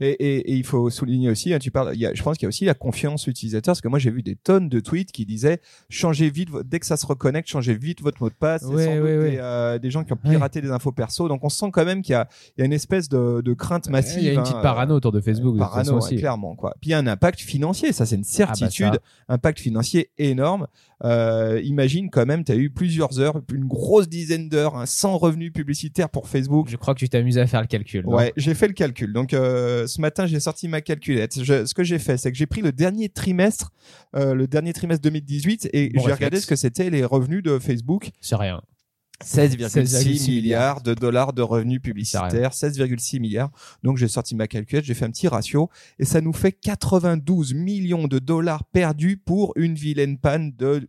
Et, 0.00 0.08
et, 0.10 0.36
et 0.50 0.54
il 0.54 0.64
faut 0.64 0.90
souligner 0.90 1.30
aussi, 1.30 1.54
hein, 1.54 1.58
tu 1.58 1.70
parles, 1.70 1.92
il 1.94 2.00
y 2.00 2.06
a, 2.06 2.12
je 2.12 2.22
pense 2.22 2.36
qu'il 2.36 2.44
y 2.44 2.48
a 2.48 2.50
aussi 2.50 2.64
la 2.64 2.74
confiance 2.74 3.26
utilisateur, 3.26 3.72
parce 3.72 3.80
que 3.80 3.88
moi 3.88 3.98
j'ai 3.98 4.10
vu 4.10 4.22
des 4.22 4.34
tonnes 4.36 4.68
de 4.68 4.80
tweets 4.80 5.12
qui 5.12 5.24
disaient 5.24 5.60
changez 5.88 6.30
vite, 6.30 6.48
dès 6.66 6.80
que 6.80 6.86
ça 6.86 6.96
se 6.96 7.06
reconnecte, 7.06 7.48
changez 7.48 7.74
vite 7.74 8.02
votre 8.02 8.22
mot 8.22 8.28
de 8.28 8.34
passe. 8.34 8.62
Ouais, 8.64 8.84
sans 8.84 8.94
doute 8.96 9.04
ouais, 9.04 9.18
ouais. 9.18 9.30
Des, 9.30 9.38
euh, 9.38 9.78
des 9.78 9.90
gens 9.90 10.04
qui 10.04 10.12
ont 10.12 10.16
piraté 10.16 10.60
des 10.60 10.70
infos 10.70 10.92
perso, 10.92 11.28
donc 11.28 11.44
on 11.44 11.48
sent 11.48 11.70
quand 11.72 11.84
même 11.84 12.02
qu'il 12.02 12.12
y 12.12 12.16
a, 12.16 12.28
il 12.56 12.60
y 12.60 12.62
a 12.62 12.66
une 12.66 12.72
espèce 12.72 13.08
de, 13.08 13.40
de 13.40 13.54
crainte 13.54 13.88
massive. 13.88 14.18
Il 14.20 14.26
y 14.26 14.28
a 14.30 14.32
une 14.32 14.40
hein, 14.40 14.42
petite 14.42 14.60
parano 14.62 14.96
autour 14.96 15.12
de 15.12 15.20
Facebook 15.20 15.54
de 15.54 15.60
toute 15.60 15.68
parano, 15.68 15.90
ouais, 15.92 15.96
aussi. 15.98 16.16
clairement 16.16 16.56
quoi. 16.56 16.74
Puis 16.80 16.90
il 16.90 16.92
y 16.92 16.94
a 16.94 16.98
un 16.98 17.06
impact 17.06 17.40
financier, 17.40 17.92
ça 17.92 18.04
c'est 18.04 18.16
une 18.16 18.22
Ah 18.22 18.46
bah 18.46 18.54
certitude, 18.54 18.94
ça. 18.94 19.34
impact 19.34 19.60
financier 19.60 20.10
énorme. 20.18 20.66
Euh, 21.04 21.60
imagine 21.62 22.10
quand 22.10 22.26
même, 22.26 22.42
tu 22.48 22.52
as 22.52 22.56
eu 22.56 22.70
plusieurs 22.70 23.20
heures, 23.20 23.40
une 23.52 23.64
grosse 23.66 24.08
dizaine 24.08 24.48
d'heures, 24.48 24.76
hein, 24.76 24.86
sans 24.86 25.16
revenus 25.18 25.52
publicitaires 25.52 26.08
pour 26.10 26.28
Facebook. 26.28 26.68
Je 26.68 26.76
crois 26.76 26.94
que 26.94 26.98
tu 26.98 27.08
t'amuses 27.08 27.38
à 27.38 27.46
faire 27.46 27.60
le 27.60 27.66
calcul. 27.66 28.06
Ouais, 28.06 28.32
j'ai 28.36 28.54
fait 28.54 28.66
le 28.68 28.74
calcul. 28.74 29.12
Donc 29.12 29.32
euh, 29.34 29.86
ce 29.86 30.00
matin, 30.00 30.26
j'ai 30.26 30.40
sorti 30.40 30.68
ma 30.68 30.80
calculette. 30.80 31.42
Je- 31.42 31.64
ce 31.64 31.74
que 31.74 31.84
j'ai 31.84 31.98
fait, 31.98 32.16
c'est 32.16 32.32
que 32.32 32.38
j'ai 32.38 32.46
pris 32.46 32.60
le 32.62 32.72
dernier 32.72 33.08
trimestre, 33.08 33.72
euh, 34.16 34.34
le 34.34 34.46
dernier 34.46 34.72
trimestre 34.72 35.02
2018, 35.02 35.70
et 35.72 35.90
Bon 35.90 36.00
j'ai 36.02 36.12
regardé 36.12 36.40
ce 36.40 36.46
que 36.46 36.56
c'était 36.56 36.90
les 36.90 37.04
revenus 37.04 37.42
de 37.42 37.58
Facebook. 37.58 38.10
C'est 38.20 38.36
rien. 38.36 38.60
16,6 39.24 39.68
16,6 39.68 40.30
milliards 40.30 40.80
de 40.80 40.94
dollars 40.94 41.32
de 41.32 41.42
revenus 41.42 41.80
publicitaires, 41.82 42.52
16,6 42.52 43.18
milliards. 43.18 43.50
Donc 43.82 43.96
j'ai 43.96 44.06
sorti 44.06 44.36
ma 44.36 44.46
calculette, 44.46 44.84
j'ai 44.84 44.94
fait 44.94 45.06
un 45.06 45.10
petit 45.10 45.26
ratio 45.26 45.68
et 45.98 46.04
ça 46.04 46.20
nous 46.20 46.32
fait 46.32 46.52
92 46.52 47.52
millions 47.54 48.06
de 48.06 48.20
dollars 48.20 48.62
perdus 48.64 49.16
pour 49.16 49.52
une 49.56 49.74
vilaine 49.74 50.18
panne 50.18 50.52
de 50.56 50.88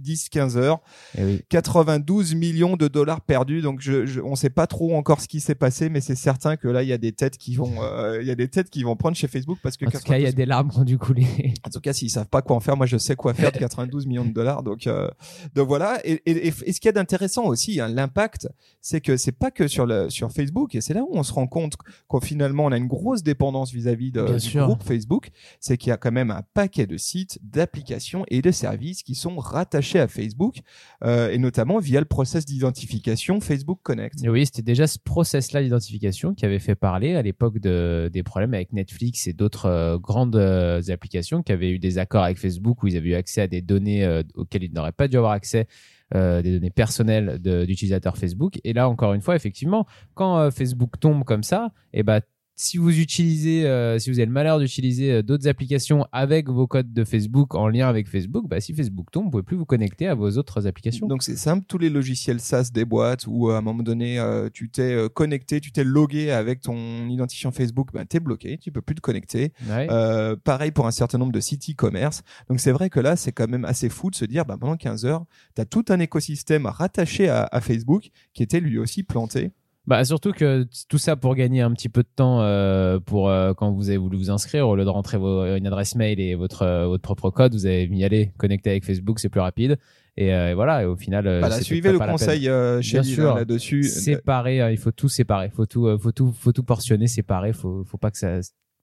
10-15 0.00 0.56
heures. 0.56 0.80
Eh 1.18 1.24
oui. 1.24 1.40
92 1.48 2.34
millions 2.34 2.76
de 2.76 2.88
dollars 2.88 3.20
perdus. 3.20 3.60
Donc, 3.60 3.80
je, 3.80 4.06
je, 4.06 4.20
on 4.20 4.34
sait 4.34 4.50
pas 4.50 4.66
trop 4.66 4.96
encore 4.96 5.20
ce 5.20 5.28
qui 5.28 5.40
s'est 5.40 5.54
passé, 5.54 5.88
mais 5.88 6.00
c'est 6.00 6.14
certain 6.14 6.56
que 6.56 6.68
là, 6.68 6.82
il 6.82 6.88
y 6.88 6.92
a 6.92 6.98
des 6.98 7.12
têtes 7.12 7.36
qui 7.36 7.54
vont, 7.54 7.82
euh, 7.82 8.20
il 8.20 8.26
y 8.26 8.30
a 8.30 8.34
des 8.34 8.48
têtes 8.48 8.70
qui 8.70 8.82
vont 8.82 8.96
prendre 8.96 9.16
chez 9.16 9.28
Facebook 9.28 9.58
parce 9.62 9.76
que 9.76 9.86
En 9.86 9.90
tout 9.90 9.98
cas, 9.98 10.18
il 10.18 10.22
y 10.22 10.26
a 10.26 10.32
92 10.32 10.34
des 10.34 10.46
larmes 10.46 10.70
qui 10.70 10.78
ont 10.78 10.84
dû 10.84 10.98
couler. 10.98 11.26
en 11.66 11.70
tout 11.70 11.80
cas, 11.80 11.92
s'ils 11.92 12.10
savent 12.10 12.28
pas 12.28 12.42
quoi 12.42 12.56
en 12.56 12.60
faire, 12.60 12.76
moi 12.76 12.86
je 12.86 12.96
sais 12.96 13.16
quoi 13.16 13.34
faire 13.34 13.52
de 13.52 13.58
92 13.58 14.06
millions 14.06 14.24
de 14.24 14.32
dollars. 14.32 14.62
Donc, 14.62 14.86
euh, 14.86 15.08
donc 15.54 15.68
voilà. 15.68 16.00
Et, 16.04 16.22
et, 16.26 16.48
et, 16.48 16.52
et 16.64 16.72
ce 16.72 16.80
qu'il 16.80 16.86
y 16.86 16.88
a 16.88 16.92
d'intéressant 16.92 17.44
aussi, 17.44 17.80
hein, 17.80 17.88
l'impact, 17.88 18.48
c'est 18.80 19.00
que 19.00 19.16
c'est 19.16 19.32
pas 19.32 19.50
que 19.50 19.68
sur 19.68 19.86
le 19.86 20.08
sur 20.10 20.32
Facebook. 20.32 20.74
Et 20.74 20.80
c'est 20.80 20.94
là 20.94 21.02
où 21.02 21.10
on 21.12 21.22
se 21.22 21.32
rend 21.32 21.46
compte 21.46 21.74
qu'au 22.08 22.20
finalement 22.20 22.64
on 22.64 22.72
a 22.72 22.76
une 22.76 22.88
grosse 22.88 23.22
dépendance 23.22 23.72
vis-à-vis 23.72 24.12
de, 24.12 24.34
du 24.34 24.40
sûr. 24.40 24.66
groupe 24.66 24.82
Facebook. 24.82 25.30
C'est 25.60 25.76
qu'il 25.76 25.90
y 25.90 25.92
a 25.92 25.96
quand 25.96 26.12
même 26.12 26.30
un 26.30 26.42
paquet 26.54 26.86
de 26.86 26.96
sites, 26.96 27.38
d'applications 27.42 28.24
et 28.28 28.42
de 28.42 28.50
services 28.50 29.02
qui 29.02 29.14
sont 29.14 29.36
rattachés 29.36 29.81
à 29.94 30.08
Facebook, 30.08 30.60
euh, 31.04 31.30
et 31.30 31.38
notamment 31.38 31.78
via 31.78 32.00
le 32.00 32.06
process 32.06 32.44
d'identification 32.44 33.40
Facebook 33.40 33.80
Connect. 33.82 34.16
Oui, 34.26 34.46
c'était 34.46 34.62
déjà 34.62 34.86
ce 34.86 34.98
process-là 34.98 35.62
d'identification 35.62 36.34
qui 36.34 36.44
avait 36.44 36.58
fait 36.58 36.74
parler 36.74 37.14
à 37.14 37.22
l'époque 37.22 37.58
de, 37.58 38.10
des 38.12 38.22
problèmes 38.22 38.54
avec 38.54 38.72
Netflix 38.72 39.26
et 39.26 39.32
d'autres 39.32 39.66
euh, 39.66 39.98
grandes 39.98 40.36
euh, 40.36 40.80
applications 40.88 41.42
qui 41.42 41.52
avaient 41.52 41.70
eu 41.70 41.78
des 41.78 41.98
accords 41.98 42.24
avec 42.24 42.38
Facebook 42.38 42.82
où 42.82 42.86
ils 42.86 42.96
avaient 42.96 43.10
eu 43.10 43.14
accès 43.14 43.42
à 43.42 43.46
des 43.46 43.60
données 43.60 44.22
auxquelles 44.34 44.64
ils 44.64 44.72
n'auraient 44.72 44.92
pas 44.92 45.08
dû 45.08 45.16
avoir 45.16 45.32
accès. 45.32 45.66
des 46.14 46.42
données 46.42 46.70
personnelles 46.70 47.38
d'utilisateurs 47.38 48.18
Facebook 48.18 48.60
et 48.64 48.74
là 48.74 48.88
encore 48.88 49.14
une 49.14 49.22
fois 49.22 49.34
effectivement 49.34 49.86
quand 50.14 50.50
Facebook 50.50 51.00
tombe 51.00 51.24
comme 51.24 51.42
ça 51.42 51.72
et 51.94 52.02
ben 52.02 52.20
si 52.62 52.78
vous 52.78 53.00
utilisez, 53.00 53.66
euh, 53.66 53.98
si 53.98 54.08
vous 54.10 54.18
avez 54.18 54.26
le 54.26 54.32
malheur 54.32 54.60
d'utiliser 54.60 55.10
euh, 55.10 55.22
d'autres 55.22 55.48
applications 55.48 56.06
avec 56.12 56.48
vos 56.48 56.68
codes 56.68 56.92
de 56.92 57.04
Facebook 57.04 57.56
en 57.56 57.68
lien 57.68 57.88
avec 57.88 58.08
Facebook, 58.08 58.48
bah, 58.48 58.60
si 58.60 58.72
Facebook 58.72 59.10
tombe, 59.10 59.24
vous 59.24 59.30
pouvez 59.30 59.42
plus 59.42 59.56
vous 59.56 59.64
connecter 59.64 60.06
à 60.06 60.14
vos 60.14 60.30
autres 60.38 60.66
applications. 60.68 61.08
Donc 61.08 61.24
c'est 61.24 61.36
simple, 61.36 61.64
tous 61.66 61.78
les 61.78 61.90
logiciels 61.90 62.38
SaaS 62.38 62.70
des 62.72 62.84
boîtes 62.84 63.26
où 63.26 63.50
à 63.50 63.58
un 63.58 63.62
moment 63.62 63.82
donné 63.82 64.20
euh, 64.20 64.48
tu 64.52 64.70
t'es 64.70 64.94
euh, 64.94 65.08
connecté, 65.08 65.60
tu 65.60 65.72
t'es 65.72 65.82
logué 65.82 66.30
avec 66.30 66.60
ton 66.60 67.08
identifiant 67.08 67.50
Facebook, 67.50 67.88
ben 67.92 68.06
t'es 68.06 68.20
bloqué, 68.20 68.58
tu 68.58 68.70
peux 68.70 68.80
plus 68.80 68.94
te 68.94 69.00
connecter. 69.00 69.52
Ouais. 69.68 69.88
Euh, 69.90 70.36
pareil 70.36 70.70
pour 70.70 70.86
un 70.86 70.92
certain 70.92 71.18
nombre 71.18 71.32
de 71.32 71.40
sites 71.40 71.68
e-commerce. 71.68 72.22
Donc 72.48 72.60
c'est 72.60 72.72
vrai 72.72 72.90
que 72.90 73.00
là 73.00 73.16
c'est 73.16 73.32
quand 73.32 73.48
même 73.48 73.64
assez 73.64 73.88
fou 73.88 74.08
de 74.08 74.14
se 74.14 74.24
dire, 74.24 74.44
ben, 74.44 74.56
pendant 74.56 74.76
15 74.76 75.04
heures, 75.04 75.24
tu 75.56 75.62
as 75.62 75.64
tout 75.64 75.84
un 75.88 75.98
écosystème 75.98 76.66
rattaché 76.66 77.28
à, 77.28 77.48
à 77.50 77.60
Facebook 77.60 78.10
qui 78.34 78.44
était 78.44 78.60
lui 78.60 78.78
aussi 78.78 79.02
planté. 79.02 79.50
Bah 79.86 80.04
surtout 80.04 80.30
que 80.30 80.64
tout 80.88 80.98
ça 80.98 81.16
pour 81.16 81.34
gagner 81.34 81.60
un 81.60 81.72
petit 81.72 81.88
peu 81.88 82.02
de 82.04 82.08
temps 82.14 82.40
euh, 82.40 83.00
pour 83.00 83.28
euh, 83.28 83.52
quand 83.52 83.72
vous 83.72 83.88
avez 83.88 83.98
voulu 83.98 84.16
vous 84.16 84.30
inscrire 84.30 84.68
au 84.68 84.76
lieu 84.76 84.84
de 84.84 84.88
rentrer 84.88 85.18
vos, 85.18 85.44
une 85.56 85.66
adresse 85.66 85.96
mail 85.96 86.20
et 86.20 86.36
votre 86.36 86.62
euh, 86.62 86.86
votre 86.86 87.02
propre 87.02 87.30
code, 87.30 87.52
vous 87.52 87.66
avez 87.66 87.88
mis 87.88 88.04
aller 88.04 88.32
connecter 88.38 88.70
avec 88.70 88.84
Facebook, 88.84 89.18
c'est 89.18 89.28
plus 89.28 89.40
rapide 89.40 89.78
et, 90.16 90.32
euh, 90.32 90.50
et 90.50 90.54
voilà 90.54 90.82
et 90.82 90.86
au 90.86 90.94
final 90.94 91.26
euh, 91.26 91.40
Voilà, 91.40 91.56
c'était 91.56 91.64
suivez 91.64 91.90
le 91.90 91.98
conseil 91.98 92.48
euh, 92.48 92.80
chez 92.80 93.00
Bien 93.00 93.02
sûr. 93.02 93.32
hein, 93.32 93.38
là-dessus. 93.40 93.82
séparer, 93.82 94.60
hein, 94.60 94.70
il 94.70 94.78
faut 94.78 94.92
tout 94.92 95.08
séparer, 95.08 95.50
faut 95.50 95.66
tout 95.66 95.88
euh, 95.88 95.98
faut 95.98 96.12
tout 96.12 96.32
faut 96.32 96.52
tout 96.52 96.62
portionner, 96.62 97.08
séparer, 97.08 97.52
faut 97.52 97.82
faut 97.84 97.98
pas 97.98 98.12
que 98.12 98.18
ça 98.18 98.38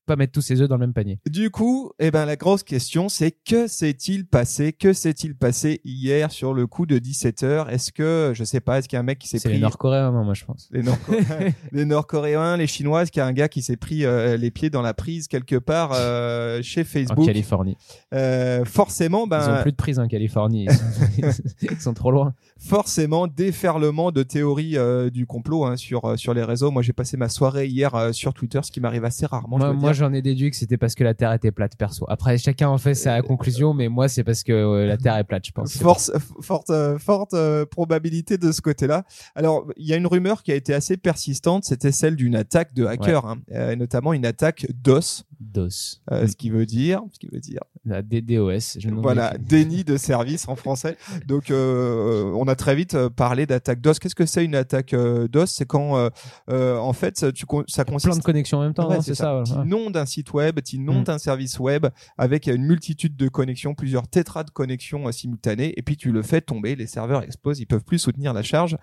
pas 0.10 0.16
mettre 0.16 0.34
tous 0.34 0.42
ses 0.42 0.60
œufs 0.60 0.68
dans 0.68 0.76
le 0.76 0.80
même 0.80 0.94
panier. 0.94 1.20
Du 1.30 1.52
coup, 1.52 1.92
eh 2.00 2.10
ben, 2.10 2.26
la 2.26 2.36
grosse 2.36 2.64
question, 2.64 3.10
c'est 3.10 3.30
que 3.30 3.68
s'est-il 3.68 4.26
passé? 4.26 4.74
Que 4.74 4.92
s'est-il 4.92 5.36
passé 5.36 5.82
hier 5.86 6.32
sur 6.32 6.56
le 6.56 6.66
coup 6.66 6.88
de 6.88 6.98
17 6.98 7.44
heures? 7.44 7.70
Est-ce 7.70 7.92
que, 7.92 8.32
je 8.34 8.44
sais 8.44 8.60
pas, 8.60 8.80
est-ce 8.80 8.90
qu'il 8.90 8.96
y 8.96 8.98
a 8.98 9.02
un 9.02 9.04
mec 9.04 9.20
qui 9.20 9.28
s'est 9.28 9.38
C'est 9.38 9.50
pris 9.50 9.58
les 9.58 9.62
Nord-Coréens, 9.62 10.12
non, 10.12 10.24
moi 10.24 10.34
je 10.34 10.46
pense. 10.46 10.68
les 10.72 10.82
Nord-Coréens, 11.86 12.58
les 12.58 12.66
Chinois, 12.66 13.04
est-ce 13.04 13.12
qu'il 13.12 13.20
y 13.20 13.24
a 13.24 13.28
un 13.28 13.34
gars 13.34 13.50
qui 13.50 13.62
s'est 13.62 13.78
pris 13.78 14.04
euh, 14.04 14.36
les 14.36 14.50
pieds 14.50 14.72
dans 14.72 14.82
la 14.82 14.96
prise 14.96 15.28
quelque 15.28 15.58
part 15.58 15.92
euh, 15.94 16.64
chez 16.64 16.82
En 16.82 16.86
Facebook 16.86 17.26
Californie. 17.28 17.78
Euh, 18.16 18.66
Forcément, 18.66 19.20
Ils 19.20 19.24
ont 19.26 19.28
ben, 19.28 19.62
plus 19.62 19.72
de 19.72 19.78
prise 19.78 20.00
en 20.00 20.08
Californie. 20.08 20.66
Ils 21.18 21.34
sont, 21.34 21.44
ils 21.62 21.80
sont 21.80 21.94
trop 21.94 22.12
loin. 22.12 22.34
forcément, 22.58 23.28
déferlement 23.28 24.12
de 24.12 24.24
théories 24.24 24.78
du 25.12 25.26
complot 25.28 25.66
hein, 25.66 25.76
sur 25.76 26.18
sur 26.18 26.34
les 26.34 26.44
réseaux. 26.44 26.72
Moi, 26.72 26.82
j'ai 26.82 26.94
passé 26.94 27.18
ma 27.18 27.30
soirée 27.30 27.68
hier 27.68 28.14
sur 28.14 28.34
Twitter, 28.34 28.60
ce 28.64 28.72
qui 28.72 28.80
m'arrive 28.80 29.06
assez 29.06 29.26
rarement. 29.26 29.60
je 29.60 29.66
Moi, 29.74 29.92
dire. 29.92 29.99
J'en 30.00 30.12
ai 30.14 30.22
déduit 30.22 30.50
que 30.50 30.56
c'était 30.58 30.78
parce 30.78 30.96
que 30.96 31.04
la 31.04 31.14
Terre 31.14 31.32
était 31.34 31.52
plate, 31.52 31.76
perso. 31.78 32.06
Après, 32.10 32.38
chacun 32.38 32.70
en 32.70 32.78
fait 32.80 32.96
sa 32.96 33.22
conclusion, 33.22 33.74
mais 33.74 33.88
moi, 33.88 34.08
c'est 34.08 34.24
parce 34.24 34.44
que 34.44 34.52
euh, 34.52 34.86
la 34.88 34.98
Terre 34.98 35.18
est 35.18 35.24
plate, 35.24 35.46
je 35.46 35.52
pense. 35.52 35.78
Force, 35.78 36.12
forte, 36.42 36.70
euh, 36.72 36.98
forte 36.98 37.34
euh, 37.34 37.66
probabilité 37.66 38.38
de 38.38 38.52
ce 38.52 38.62
côté-là. 38.62 39.04
Alors, 39.36 39.68
il 39.78 39.86
y 39.88 39.94
a 39.94 39.98
une 39.98 40.08
rumeur 40.08 40.42
qui 40.44 40.52
a 40.52 40.56
été 40.56 40.74
assez 40.74 40.98
persistante, 40.98 41.66
c'était 41.66 41.92
celle 41.92 42.16
d'une 42.16 42.36
attaque 42.36 42.74
de 42.74 42.86
hackers, 42.86 43.26
hein, 43.26 43.38
euh, 43.52 43.76
notamment 43.76 44.14
une 44.14 44.26
attaque 44.26 44.66
DOS, 44.84 45.26
DOS. 45.40 46.02
euh, 46.12 46.28
ce 46.28 46.36
qui 46.36 46.50
veut 46.50 46.66
dire, 46.66 47.02
ce 47.14 47.20
qui 47.20 47.28
veut 47.32 47.40
dire, 47.40 47.62
La 47.86 48.02
DDoS. 48.02 48.78
Je 48.80 48.90
voilà, 48.90 49.34
déni 49.40 49.84
de 49.84 49.98
service 49.98 50.48
en 50.48 50.56
français. 50.56 50.98
Donc, 51.28 51.52
euh, 51.52 52.32
on 52.36 52.48
a 52.48 52.56
très 52.56 52.76
vite 52.76 52.96
euh, 52.96 53.10
parlé 53.10 53.46
d'attaque 53.46 53.82
DOS. 53.82 54.00
Qu'est-ce 54.00 54.16
que 54.16 54.26
c'est 54.26 54.44
une 54.46 54.56
attaque 54.56 54.94
euh, 54.94 55.28
DOS? 55.28 55.46
C'est 55.48 55.66
quand, 55.66 55.98
euh, 55.98 56.10
euh, 56.50 56.78
en 56.78 56.94
fait, 56.94 57.34
tu, 57.34 57.46
con- 57.46 57.64
ça 57.68 57.84
consiste 57.86 58.08
Plein 58.12 58.18
de 58.18 58.24
connexions 58.24 58.58
en 58.60 58.62
même 58.62 58.74
temps, 58.74 58.90
Ouais, 58.90 58.96
non, 58.96 59.02
c'est 59.02 59.16
ça. 59.16 59.44
Voilà. 59.46 59.64
Nom 59.80 59.90
d'un 59.90 60.06
site 60.06 60.34
web, 60.34 60.60
tu 60.64 60.78
nom 60.80 61.02
Mm. 61.02 61.04
d'un 61.06 61.18
service 61.18 61.60
web 61.60 61.88
avec 62.18 62.48
une 62.48 62.64
multitude 62.64 63.16
de 63.16 63.28
connexions, 63.28 63.74
plusieurs 63.76 64.08
tétras 64.08 64.44
de 64.44 64.52
connexions 64.52 65.08
euh, 65.08 65.12
simultanées, 65.12 65.74
et 65.78 65.82
puis 65.82 65.98
tu 65.98 66.12
le 66.12 66.22
fais 66.22 66.42
tomber, 66.42 66.76
les 66.76 66.88
serveurs 66.88 67.24
explosent, 67.24 67.60
ils 67.60 67.66
peuvent 67.66 67.84
plus 67.84 68.00
soutenir 68.00 68.34
la 68.34 68.44
charge. 68.44 68.78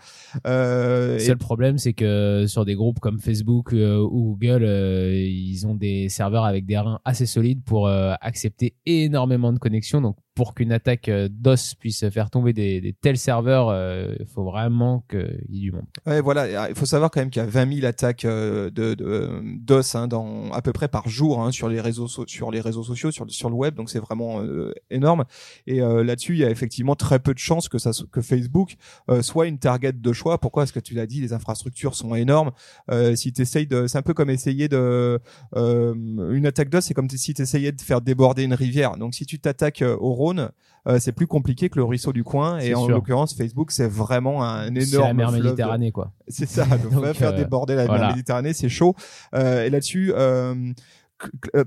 Euh, 0.47 1.15
Le 1.17 1.17
et- 1.17 1.21
seul 1.21 1.39
problème, 1.39 1.79
c'est 1.79 1.93
que 1.93 2.45
sur 2.47 2.65
des 2.65 2.75
groupes 2.75 3.01
comme 3.01 3.19
Facebook 3.21 3.73
euh, 3.73 3.99
ou 3.99 4.37
Google, 4.39 4.65
euh, 4.65 5.13
ils 5.15 5.67
ont 5.67 5.75
des 5.75 6.09
serveurs 6.09 6.45
avec 6.45 6.67
des 6.67 6.79
reins 6.79 7.01
assez 7.05 7.27
solides 7.27 7.63
pour 7.65 7.89
accepter 7.89 8.75
énormément 8.87 9.53
de 9.53 9.59
connexions. 9.59 10.01
Donc, 10.01 10.17
pour 10.37 10.55
qu'une 10.55 10.71
attaque 10.71 11.09
euh, 11.09 11.29
DOS 11.31 11.75
puisse 11.81 12.09
faire 12.11 12.29
tomber 12.29 12.53
des, 12.53 12.95
tels 13.01 13.17
serveurs, 13.17 13.71
euh, 13.71 14.15
il 14.21 14.27
faut 14.27 14.45
vraiment 14.45 15.03
qu'il 15.11 15.41
y 15.49 15.59
ait 15.59 15.61
du 15.63 15.73
monde. 15.73 15.87
Ouais, 16.07 16.21
voilà. 16.21 16.69
Il 16.69 16.75
faut 16.77 16.85
savoir 16.85 17.11
quand 17.11 17.21
même 17.21 17.31
qu'il 17.31 17.43
y 17.43 17.45
a 17.45 17.49
20 17.49 17.75
000 17.77 17.87
attaques 17.87 18.27
euh, 18.27 18.71
de, 18.71 18.95
DOS 18.95 19.95
hein, 19.95 20.09
à 20.53 20.61
peu 20.61 20.73
près 20.75 20.89
par 20.89 21.09
jour 21.09 21.43
hein, 21.43 21.51
sur 21.51 21.69
les 21.71 21.81
réseaux 21.81 22.07
so- 22.07 22.27
sur 22.27 22.51
les 22.51 22.61
réseaux 22.61 22.85
sociaux, 22.85 23.11
sur 23.11 23.29
sur 23.31 23.49
le 23.49 23.57
web. 23.57 23.75
Donc 23.75 23.89
c'est 23.89 23.99
vraiment 23.99 24.43
euh, 24.43 24.75
énorme. 24.91 25.25
Et 25.67 25.81
euh, 25.81 26.05
là-dessus, 26.05 26.35
il 26.35 26.41
y 26.41 26.45
a 26.45 26.51
effectivement 26.51 26.95
très 26.95 27.19
peu 27.19 27.33
de 27.33 27.39
chances 27.39 27.71
que 27.71 28.21
Facebook 28.21 28.77
euh, 29.09 29.23
soit 29.23 29.47
une 29.47 29.59
target 29.59 29.93
de 29.95 30.13
choix. 30.13 30.39
Pourquoi 30.39 30.65
Parce 30.65 30.73
que 30.73 30.81
tu 30.81 30.93
l'as 30.95 31.07
dit, 31.07 31.23
les 31.23 31.33
infrastructures 31.33 31.95
sont 31.95 32.15
énormes? 32.15 32.51
Euh, 32.91 33.17
si 33.17 33.33
tu 33.33 33.47
c'est 33.47 33.97
un 33.97 34.03
peu 34.03 34.13
comme 34.13 34.29
essayer 34.29 34.69
de 34.69 35.19
euh, 35.57 35.95
une 36.31 36.45
attaque 36.47 36.69
DOS, 36.69 36.83
c'est 36.83 36.95
comme 36.95 37.09
si 37.09 37.33
tu 37.33 37.41
essayais 37.41 37.73
de 37.73 37.81
faire 37.81 38.03
déborder 38.03 38.43
une 38.43 38.55
rivière. 38.55 38.99
Donc 38.99 39.15
si 39.15 39.25
tu 39.25 39.39
t'attaques 39.39 39.81
euh, 39.83 39.97
au 39.97 40.13
Rhône, 40.27 40.51
euh, 40.89 40.99
c'est 41.01 41.13
plus 41.13 41.27
compliqué 41.27 41.69
que 41.69 41.77
le 41.79 41.85
ruisseau 41.85 42.13
du 42.13 42.25
coin. 42.25 42.59
Et 42.59 42.75
en 42.75 42.89
l'occurrence, 42.89 43.35
Facebook, 43.35 43.71
c'est 43.71 43.89
vraiment 43.89 44.43
un 44.45 44.67
énorme 44.75 44.85
C'est 44.85 44.99
la 44.99 45.15
mer 45.15 45.31
de- 45.33 45.37
Méditerranée, 45.43 45.93
quoi. 45.93 46.13
c'est 46.29 46.49
ça, 46.49 46.65
donc, 46.83 46.93
Donc, 46.93 47.03
va 47.05 47.15
faire 47.15 47.31
euh, 47.33 47.37
déborder 47.37 47.75
la 47.77 47.87
voilà. 47.87 48.07
mer 48.09 48.11
Méditerranée, 48.17 48.53
c'est 48.53 48.69
chaud. 48.69 48.95
Euh, 49.35 49.65
et 49.65 49.71
là-dessus, 49.71 50.13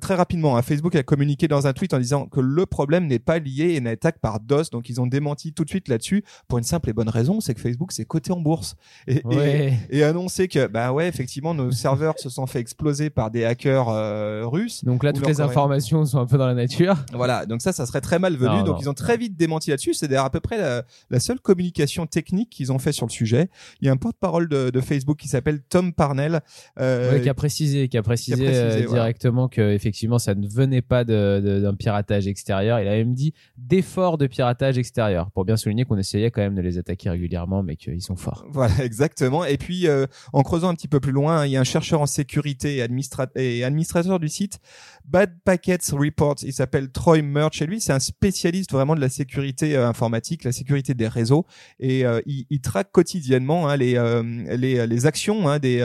très 0.01 0.15
rapidement, 0.15 0.57
hein, 0.57 0.61
Facebook 0.61 0.95
a 0.95 1.03
communiqué 1.03 1.47
dans 1.47 1.67
un 1.67 1.73
tweet 1.73 1.93
en 1.93 1.99
disant 1.99 2.25
que 2.27 2.39
le 2.39 2.65
problème 2.65 3.07
n'est 3.07 3.19
pas 3.19 3.39
lié 3.39 3.75
à 3.75 3.77
une 3.77 3.87
attaque 3.87 4.19
par 4.19 4.39
DOS, 4.39 4.69
donc 4.71 4.89
ils 4.89 5.01
ont 5.01 5.07
démenti 5.07 5.53
tout 5.53 5.63
de 5.63 5.69
suite 5.69 5.87
là-dessus 5.87 6.23
pour 6.47 6.57
une 6.57 6.63
simple 6.63 6.89
et 6.89 6.93
bonne 6.93 7.09
raison, 7.09 7.39
c'est 7.41 7.53
que 7.53 7.59
Facebook 7.61 7.91
c'est 7.91 8.05
coté 8.05 8.31
en 8.31 8.39
bourse 8.39 8.75
et, 9.07 9.15
et, 9.17 9.21
Ouais. 9.25 9.73
et 9.89 10.03
annoncé 10.03 10.47
que 10.47 10.67
bah 10.67 10.91
ouais 10.91 11.07
effectivement 11.07 11.53
nos 11.53 11.71
serveurs 11.71 12.17
se 12.19 12.29
sont 12.29 12.45
fait 12.47 12.59
exploser 12.59 13.09
par 13.09 13.31
des 13.31 13.45
hackers 13.45 13.89
euh, 13.89 14.43
russes. 14.45 14.83
Donc 14.85 15.03
là, 15.03 15.09
Ou 15.11 15.13
toutes 15.13 15.27
les 15.27 15.41
informations 15.41 16.05
sont 16.05 16.19
un 16.19 16.25
peu 16.25 16.37
dans 16.37 16.47
la 16.47 16.53
nature. 16.53 16.95
Voilà, 17.13 17.45
donc 17.45 17.61
ça, 17.61 17.71
ça 17.73 17.85
serait 17.85 18.01
très 18.01 18.19
malvenu. 18.19 18.49
Non, 18.49 18.63
donc 18.63 18.75
non. 18.75 18.81
ils 18.81 18.89
ont 18.89 18.93
très 18.93 19.17
vite 19.17 19.35
démenti 19.35 19.69
là-dessus. 19.71 19.93
C'est 19.93 20.07
d'ailleurs 20.07 20.25
à 20.25 20.29
peu 20.29 20.39
près 20.39 20.57
la, 20.57 20.83
la 21.09 21.19
seule 21.19 21.39
communication 21.39 22.05
technique 22.05 22.49
qu'ils 22.49 22.71
ont 22.71 22.79
fait 22.79 22.91
sur 22.91 23.05
le 23.05 23.11
sujet. 23.11 23.49
Il 23.81 23.87
y 23.87 23.89
a 23.89 23.93
un 23.93 23.97
porte-parole 23.97 24.47
de, 24.49 24.69
de 24.69 24.81
Facebook 24.81 25.17
qui 25.17 25.27
s'appelle 25.27 25.61
Tom 25.61 25.93
Parnell. 25.93 26.41
euh, 26.79 27.13
Ouais, 27.13 27.21
qui 27.21 27.29
a 27.29 27.33
précisé, 27.33 27.87
qui 27.87 27.97
a 27.97 28.03
précisé, 28.03 28.35
qui 28.37 28.43
a 28.43 28.45
précisé, 28.51 28.83
euh, 28.83 28.87
voilà. 28.87 29.05
Directement 29.39 29.47
que 29.47 29.73
effectivement 29.73 30.19
ça 30.19 30.35
ne 30.35 30.47
venait 30.47 30.81
pas 30.81 31.03
d'un 31.03 31.73
piratage 31.75 32.27
extérieur. 32.27 32.79
Il 32.79 32.87
a 32.87 32.91
même 32.91 33.13
dit 33.13 33.33
d'efforts 33.57 34.17
de 34.17 34.27
piratage 34.27 34.77
extérieur 34.77 35.31
pour 35.31 35.45
bien 35.45 35.57
souligner 35.57 35.85
qu'on 35.85 35.97
essayait 35.97 36.31
quand 36.31 36.41
même 36.41 36.55
de 36.55 36.61
les 36.61 36.77
attaquer 36.77 37.09
régulièrement, 37.09 37.63
mais 37.63 37.75
qu'ils 37.75 38.01
sont 38.01 38.15
forts. 38.15 38.45
Voilà, 38.49 38.73
exactement. 38.83 39.45
Et 39.45 39.57
puis, 39.57 39.87
euh, 39.87 40.05
en 40.33 40.43
creusant 40.43 40.69
un 40.69 40.75
petit 40.75 40.87
peu 40.87 40.99
plus 40.99 41.11
loin, 41.11 41.45
il 41.45 41.51
y 41.51 41.57
a 41.57 41.61
un 41.61 41.65
chercheur 41.65 42.01
en 42.01 42.05
sécurité 42.05 42.77
et, 42.77 42.81
administra- 42.81 43.29
et 43.35 43.63
administrateur 43.63 44.19
du 44.19 44.29
site 44.29 44.59
Bad 45.05 45.31
Packets 45.43 45.91
Report. 45.91 46.35
Il 46.43 46.53
s'appelle 46.53 46.91
Troy 46.91 47.21
Murch 47.21 47.61
et 47.61 47.65
lui, 47.65 47.81
c'est 47.81 47.93
un 47.93 47.99
spécialiste 47.99 48.71
vraiment 48.71 48.95
de 48.95 49.01
la 49.01 49.09
sécurité 49.09 49.75
euh, 49.75 49.87
informatique, 49.87 50.43
la 50.43 50.51
sécurité 50.51 50.93
des 50.93 51.07
réseaux. 51.07 51.45
Et 51.79 52.05
euh, 52.05 52.21
il, 52.25 52.61
traque 52.61 52.91
quotidiennement 52.91 53.69
hein, 53.69 53.77
les, 53.77 55.05
actions 55.05 55.47
hein, 55.47 55.59
des 55.59 55.79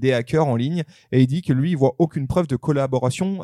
des 0.00 0.12
hackers 0.12 0.46
en 0.46 0.56
ligne. 0.56 0.84
Et 1.10 1.20
il 1.20 1.26
dit 1.26 1.42
que 1.42 1.52
lui, 1.52 1.70
il 1.72 1.76
voit 1.76 1.94
aucune 1.98 2.26
preuve 2.26 2.46
de 2.46 2.56
collaboration 2.56 2.91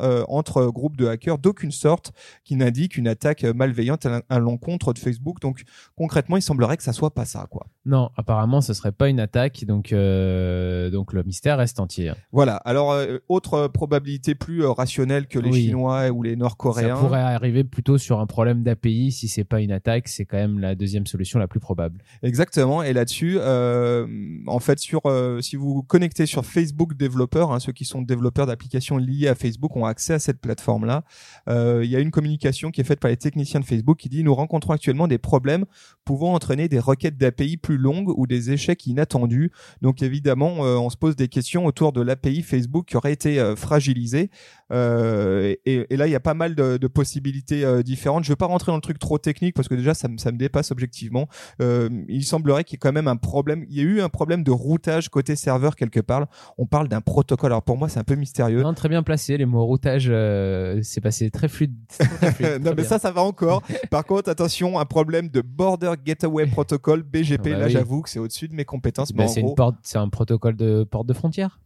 euh, 0.01 0.23
entre 0.27 0.65
groupes 0.67 0.97
de 0.97 1.07
hackers 1.07 1.37
d'aucune 1.37 1.71
sorte 1.71 2.11
qui 2.43 2.55
n'indique 2.55 2.97
une 2.97 3.07
attaque 3.07 3.43
malveillante 3.43 4.05
à 4.05 4.09
l'en- 4.09 4.21
à 4.29 4.39
l'encontre 4.39 4.93
de 4.93 4.99
Facebook. 4.99 5.39
Donc 5.41 5.63
concrètement, 5.95 6.37
il 6.37 6.41
semblerait 6.41 6.77
que 6.77 6.83
ça 6.83 6.93
soit 6.93 7.13
pas 7.13 7.25
ça, 7.25 7.47
quoi. 7.49 7.67
Non, 7.85 8.09
apparemment 8.17 8.61
ce 8.61 8.73
serait 8.73 8.91
pas 8.91 9.09
une 9.09 9.19
attaque, 9.19 9.65
donc 9.65 9.93
euh, 9.93 10.89
donc 10.89 11.13
le 11.13 11.23
mystère 11.23 11.57
reste 11.57 11.79
entier. 11.79 12.11
Voilà. 12.31 12.55
Alors, 12.57 12.91
euh, 12.91 13.17
autre 13.29 13.67
probabilité 13.67 14.35
plus 14.35 14.63
rationnelle 14.65 15.27
que 15.27 15.39
les 15.39 15.49
Oui. 15.49 15.61
Chinois 15.65 16.09
ou 16.09 16.21
les 16.23 16.31
Ça 16.31 16.35
Nord-Coréens. 16.37 16.97
pourrait 16.97 17.19
arriver 17.21 17.63
plutôt 17.63 17.97
sur 17.97 18.19
un 18.19 18.27
problème 18.27 18.63
d'API. 18.63 19.11
Si 19.11 19.27
c'est 19.27 19.43
pas 19.43 19.61
une 19.61 19.71
attaque, 19.71 20.07
c'est 20.07 20.25
quand 20.25 20.37
même 20.37 20.59
la 20.59 20.75
deuxième 20.75 21.07
solution 21.07 21.39
la 21.39 21.47
plus 21.47 21.59
probable. 21.59 22.01
Exactement. 22.23 22.83
Et 22.83 22.93
là-dessus, 22.93 23.37
euh, 23.39 24.05
en 24.47 24.59
fait, 24.59 24.79
sur 24.79 25.01
si 25.41 25.55
vous 25.55 25.73
vous 25.73 25.83
connectez 25.83 26.25
sur 26.25 26.45
Facebook 26.45 26.95
Developer, 26.95 27.45
hein, 27.49 27.59
ceux 27.59 27.71
qui 27.71 27.85
sont 27.85 28.01
développeurs 28.01 28.45
d'applications 28.47 28.97
liées 28.97 29.27
à 29.27 29.35
Facebook 29.39 29.75
ont 29.75 29.85
accès 29.85 30.13
à 30.13 30.19
cette 30.19 30.39
plateforme-là. 30.39 31.03
Euh, 31.47 31.81
Il 31.83 31.89
y 31.89 31.95
a 31.95 31.99
une 31.99 32.11
communication 32.11 32.71
qui 32.71 32.81
est 32.81 32.83
faite 32.83 32.99
par 32.99 33.09
les 33.09 33.17
techniciens 33.17 33.59
de 33.59 33.65
Facebook 33.65 33.97
qui 33.97 34.09
dit 34.09 34.23
nous 34.23 34.35
rencontrons 34.35 34.73
actuellement 34.73 35.07
des 35.07 35.17
problèmes 35.17 35.65
pouvant 36.05 36.33
entraîner 36.33 36.67
des 36.67 36.79
requêtes 36.79 37.17
d'API 37.17 37.57
plus 37.57 37.77
longues 37.77 38.09
ou 38.17 38.27
des 38.27 38.51
échecs 38.51 38.85
inattendus. 38.85 39.51
Donc 39.81 40.01
évidemment, 40.01 40.65
euh, 40.65 40.75
on 40.77 40.89
se 40.89 40.97
pose 40.97 41.15
des 41.15 41.27
questions 41.27 41.65
autour 41.65 41.93
de 41.93 42.01
l'API 42.01 42.41
Facebook 42.41 42.87
qui 42.87 42.97
aurait 42.97 43.13
été 43.13 43.39
euh, 43.39 43.55
fragilisée. 43.55 44.29
Euh, 44.71 45.55
et, 45.65 45.85
et 45.93 45.97
là, 45.97 46.07
il 46.07 46.11
y 46.11 46.15
a 46.15 46.19
pas 46.19 46.33
mal 46.33 46.55
de, 46.55 46.77
de 46.77 46.87
possibilités 46.87 47.63
euh, 47.65 47.81
différentes. 47.83 48.23
Je 48.23 48.29
ne 48.29 48.33
veux 48.33 48.37
pas 48.37 48.45
rentrer 48.45 48.71
dans 48.71 48.75
le 48.75 48.81
truc 48.81 48.99
trop 48.99 49.17
technique 49.17 49.55
parce 49.55 49.67
que 49.67 49.75
déjà, 49.75 49.93
ça, 49.93 50.07
me- 50.07 50.17
ça 50.17 50.31
me 50.31 50.37
dépasse 50.37 50.71
objectivement. 50.71 51.27
Euh, 51.61 51.89
il 52.07 52.23
semblerait 52.23 52.63
qu'il 52.63 52.75
y 52.75 52.77
ait 52.77 52.79
quand 52.79 52.91
même 52.93 53.07
un 53.07 53.15
problème. 53.15 53.65
Il 53.69 53.75
y 53.77 53.79
a 53.79 53.83
eu 53.83 54.01
un 54.01 54.09
problème 54.09 54.43
de 54.43 54.51
routage 54.51 55.09
côté 55.09 55.35
serveur 55.35 55.75
quelque 55.75 55.99
part. 55.99 56.27
On 56.57 56.65
parle 56.65 56.87
d'un 56.87 57.01
protocole. 57.01 57.51
Alors 57.51 57.63
pour 57.63 57.77
moi, 57.77 57.89
c'est 57.89 57.99
un 57.99 58.03
peu 58.03 58.15
mystérieux. 58.15 58.61
Non, 58.61 58.73
très 58.73 58.89
bien 58.89 59.03
placé. 59.03 59.37
Les 59.37 59.45
mots 59.45 59.65
routage, 59.65 60.07
euh, 60.09 60.79
c'est 60.83 61.01
passé 61.01 61.29
très 61.31 61.47
fluide. 61.47 61.73
très 61.87 62.31
fluide, 62.31 62.49
non 62.57 62.59
très 62.59 62.69
mais 62.69 62.75
bien. 62.75 62.83
ça 62.83 62.99
ça 62.99 63.11
va 63.11 63.21
encore. 63.21 63.63
Par 63.89 64.05
contre 64.05 64.29
attention 64.29 64.79
un 64.79 64.85
problème 64.85 65.29
de 65.29 65.41
Border 65.41 65.93
Gateway 66.05 66.45
Protocol 66.47 67.03
BGP. 67.03 67.51
Bah 67.51 67.57
Là 67.57 67.65
oui. 67.65 67.71
j'avoue 67.71 68.01
que 68.01 68.09
c'est 68.09 68.19
au-dessus 68.19 68.47
de 68.47 68.55
mes 68.55 68.65
compétences. 68.65 69.11
Bah, 69.11 69.23
mais 69.23 69.29
en 69.29 69.33
c'est 69.33 69.39
une 69.41 69.45
gros- 69.47 69.55
porte, 69.55 69.75
c'est 69.83 69.97
un 69.97 70.09
protocole 70.09 70.55
de 70.55 70.83
porte 70.83 71.07
de 71.07 71.13
frontière. 71.13 71.59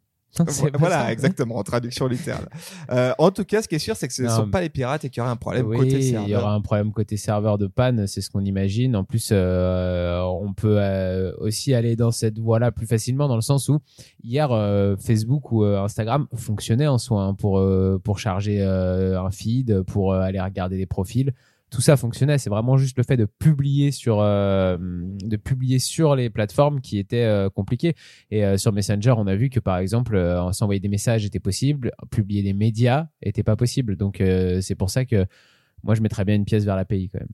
Voilà 0.80 1.12
exactement 1.12 1.58
en 1.58 1.64
traduction 1.64 2.08
littérale. 2.08 2.48
Euh, 2.92 3.14
en 3.18 3.32
tout 3.32 3.46
cas 3.46 3.62
ce 3.62 3.68
qui 3.68 3.76
est 3.76 3.80
sûr 3.80 3.96
c'est 3.96 4.08
que 4.08 4.14
ce 4.14 4.24
ne 4.24 4.30
sont 4.30 4.50
pas 4.50 4.62
les 4.62 4.70
pirates 4.70 5.06
et 5.06 5.10
qu'il 5.10 5.20
y 5.20 5.22
aurait 5.22 5.32
un 5.32 5.36
problème 5.36 5.68
oui, 5.68 5.78
côté 5.78 5.92
il 5.94 6.00
y 6.00 6.10
serveur. 6.10 6.42
aura 6.44 6.54
un 6.54 6.62
problème 6.62 6.92
côté 6.92 7.18
serveur 7.18 7.58
de 7.58 7.68
panne, 7.68 8.08
c'est 8.08 8.22
ce 8.22 8.30
qu'on 8.30 8.44
imagine. 8.44 8.96
En 8.96 9.04
plus, 9.04 9.30
euh, 9.32 10.20
on 10.22 10.54
peut 10.54 10.78
euh, 10.80 11.32
aussi 11.38 11.74
aller 11.74 11.96
dans 11.96 12.12
cette 12.12 12.40
voie-là 12.40 12.72
plus 12.72 12.88
facilement, 12.88 13.28
dans 13.28 13.36
le 13.36 13.42
sens 13.42 13.70
où 13.70 13.80
hier 14.24 14.52
euh, 14.52 14.96
Facebook 14.98 15.52
ou 15.52 15.64
euh, 15.64 15.82
Instagram 15.84 16.28
fonctionnaient 16.36 16.88
en 16.88 16.98
soi 16.98 17.22
hein, 17.24 17.34
pour 17.36 17.60
euh, 17.60 18.00
pour 18.04 18.20
charger 18.20 18.62
euh, 18.62 19.22
un 19.22 19.32
feed, 19.32 19.82
pour 19.84 20.14
aller 20.16 20.40
regarder 20.40 20.78
des 20.78 20.86
profils. 20.88 21.34
Tout 21.74 21.82
ça 21.82 21.98
fonctionnait. 21.98 22.38
C'est 22.38 22.52
vraiment 22.52 22.78
juste 22.78 22.98
le 22.98 23.04
fait 23.04 23.18
de 23.18 23.26
publier 23.26 23.90
sur, 23.90 24.20
euh, 24.22 24.78
de 24.80 25.38
publier 25.38 25.80
sur 25.80 26.16
les 26.16 26.30
plateformes 26.30 26.82
qui 26.82 27.00
était 27.00 27.24
euh, 27.24 27.50
compliqué. 27.50 27.96
Et 28.30 28.46
euh, 28.46 28.58
sur 28.58 28.72
Messenger, 28.72 29.16
on 29.18 29.26
a 29.26 29.36
vu 29.36 29.50
que 29.50 29.60
par 29.60 29.80
exemple, 29.80 30.16
euh, 30.16 30.52
s'envoyer 30.52 30.80
des 30.80 30.88
messages 30.88 31.26
était 31.26 31.40
possible, 31.40 31.92
publier 32.12 32.44
des 32.44 32.54
médias 32.54 33.08
était 33.24 33.42
pas 33.42 33.56
possible. 33.56 33.98
Donc 33.98 34.22
c'est 34.62 34.76
pour 34.76 34.92
ça 34.92 35.06
que 35.06 35.26
moi 35.84 35.96
je 35.96 36.02
mettrais 36.02 36.26
bien 36.26 36.36
une 36.36 36.46
pièce 36.46 36.64
vers 36.64 36.76
l'API 36.76 37.10
quand 37.10 37.20
même. 37.20 37.30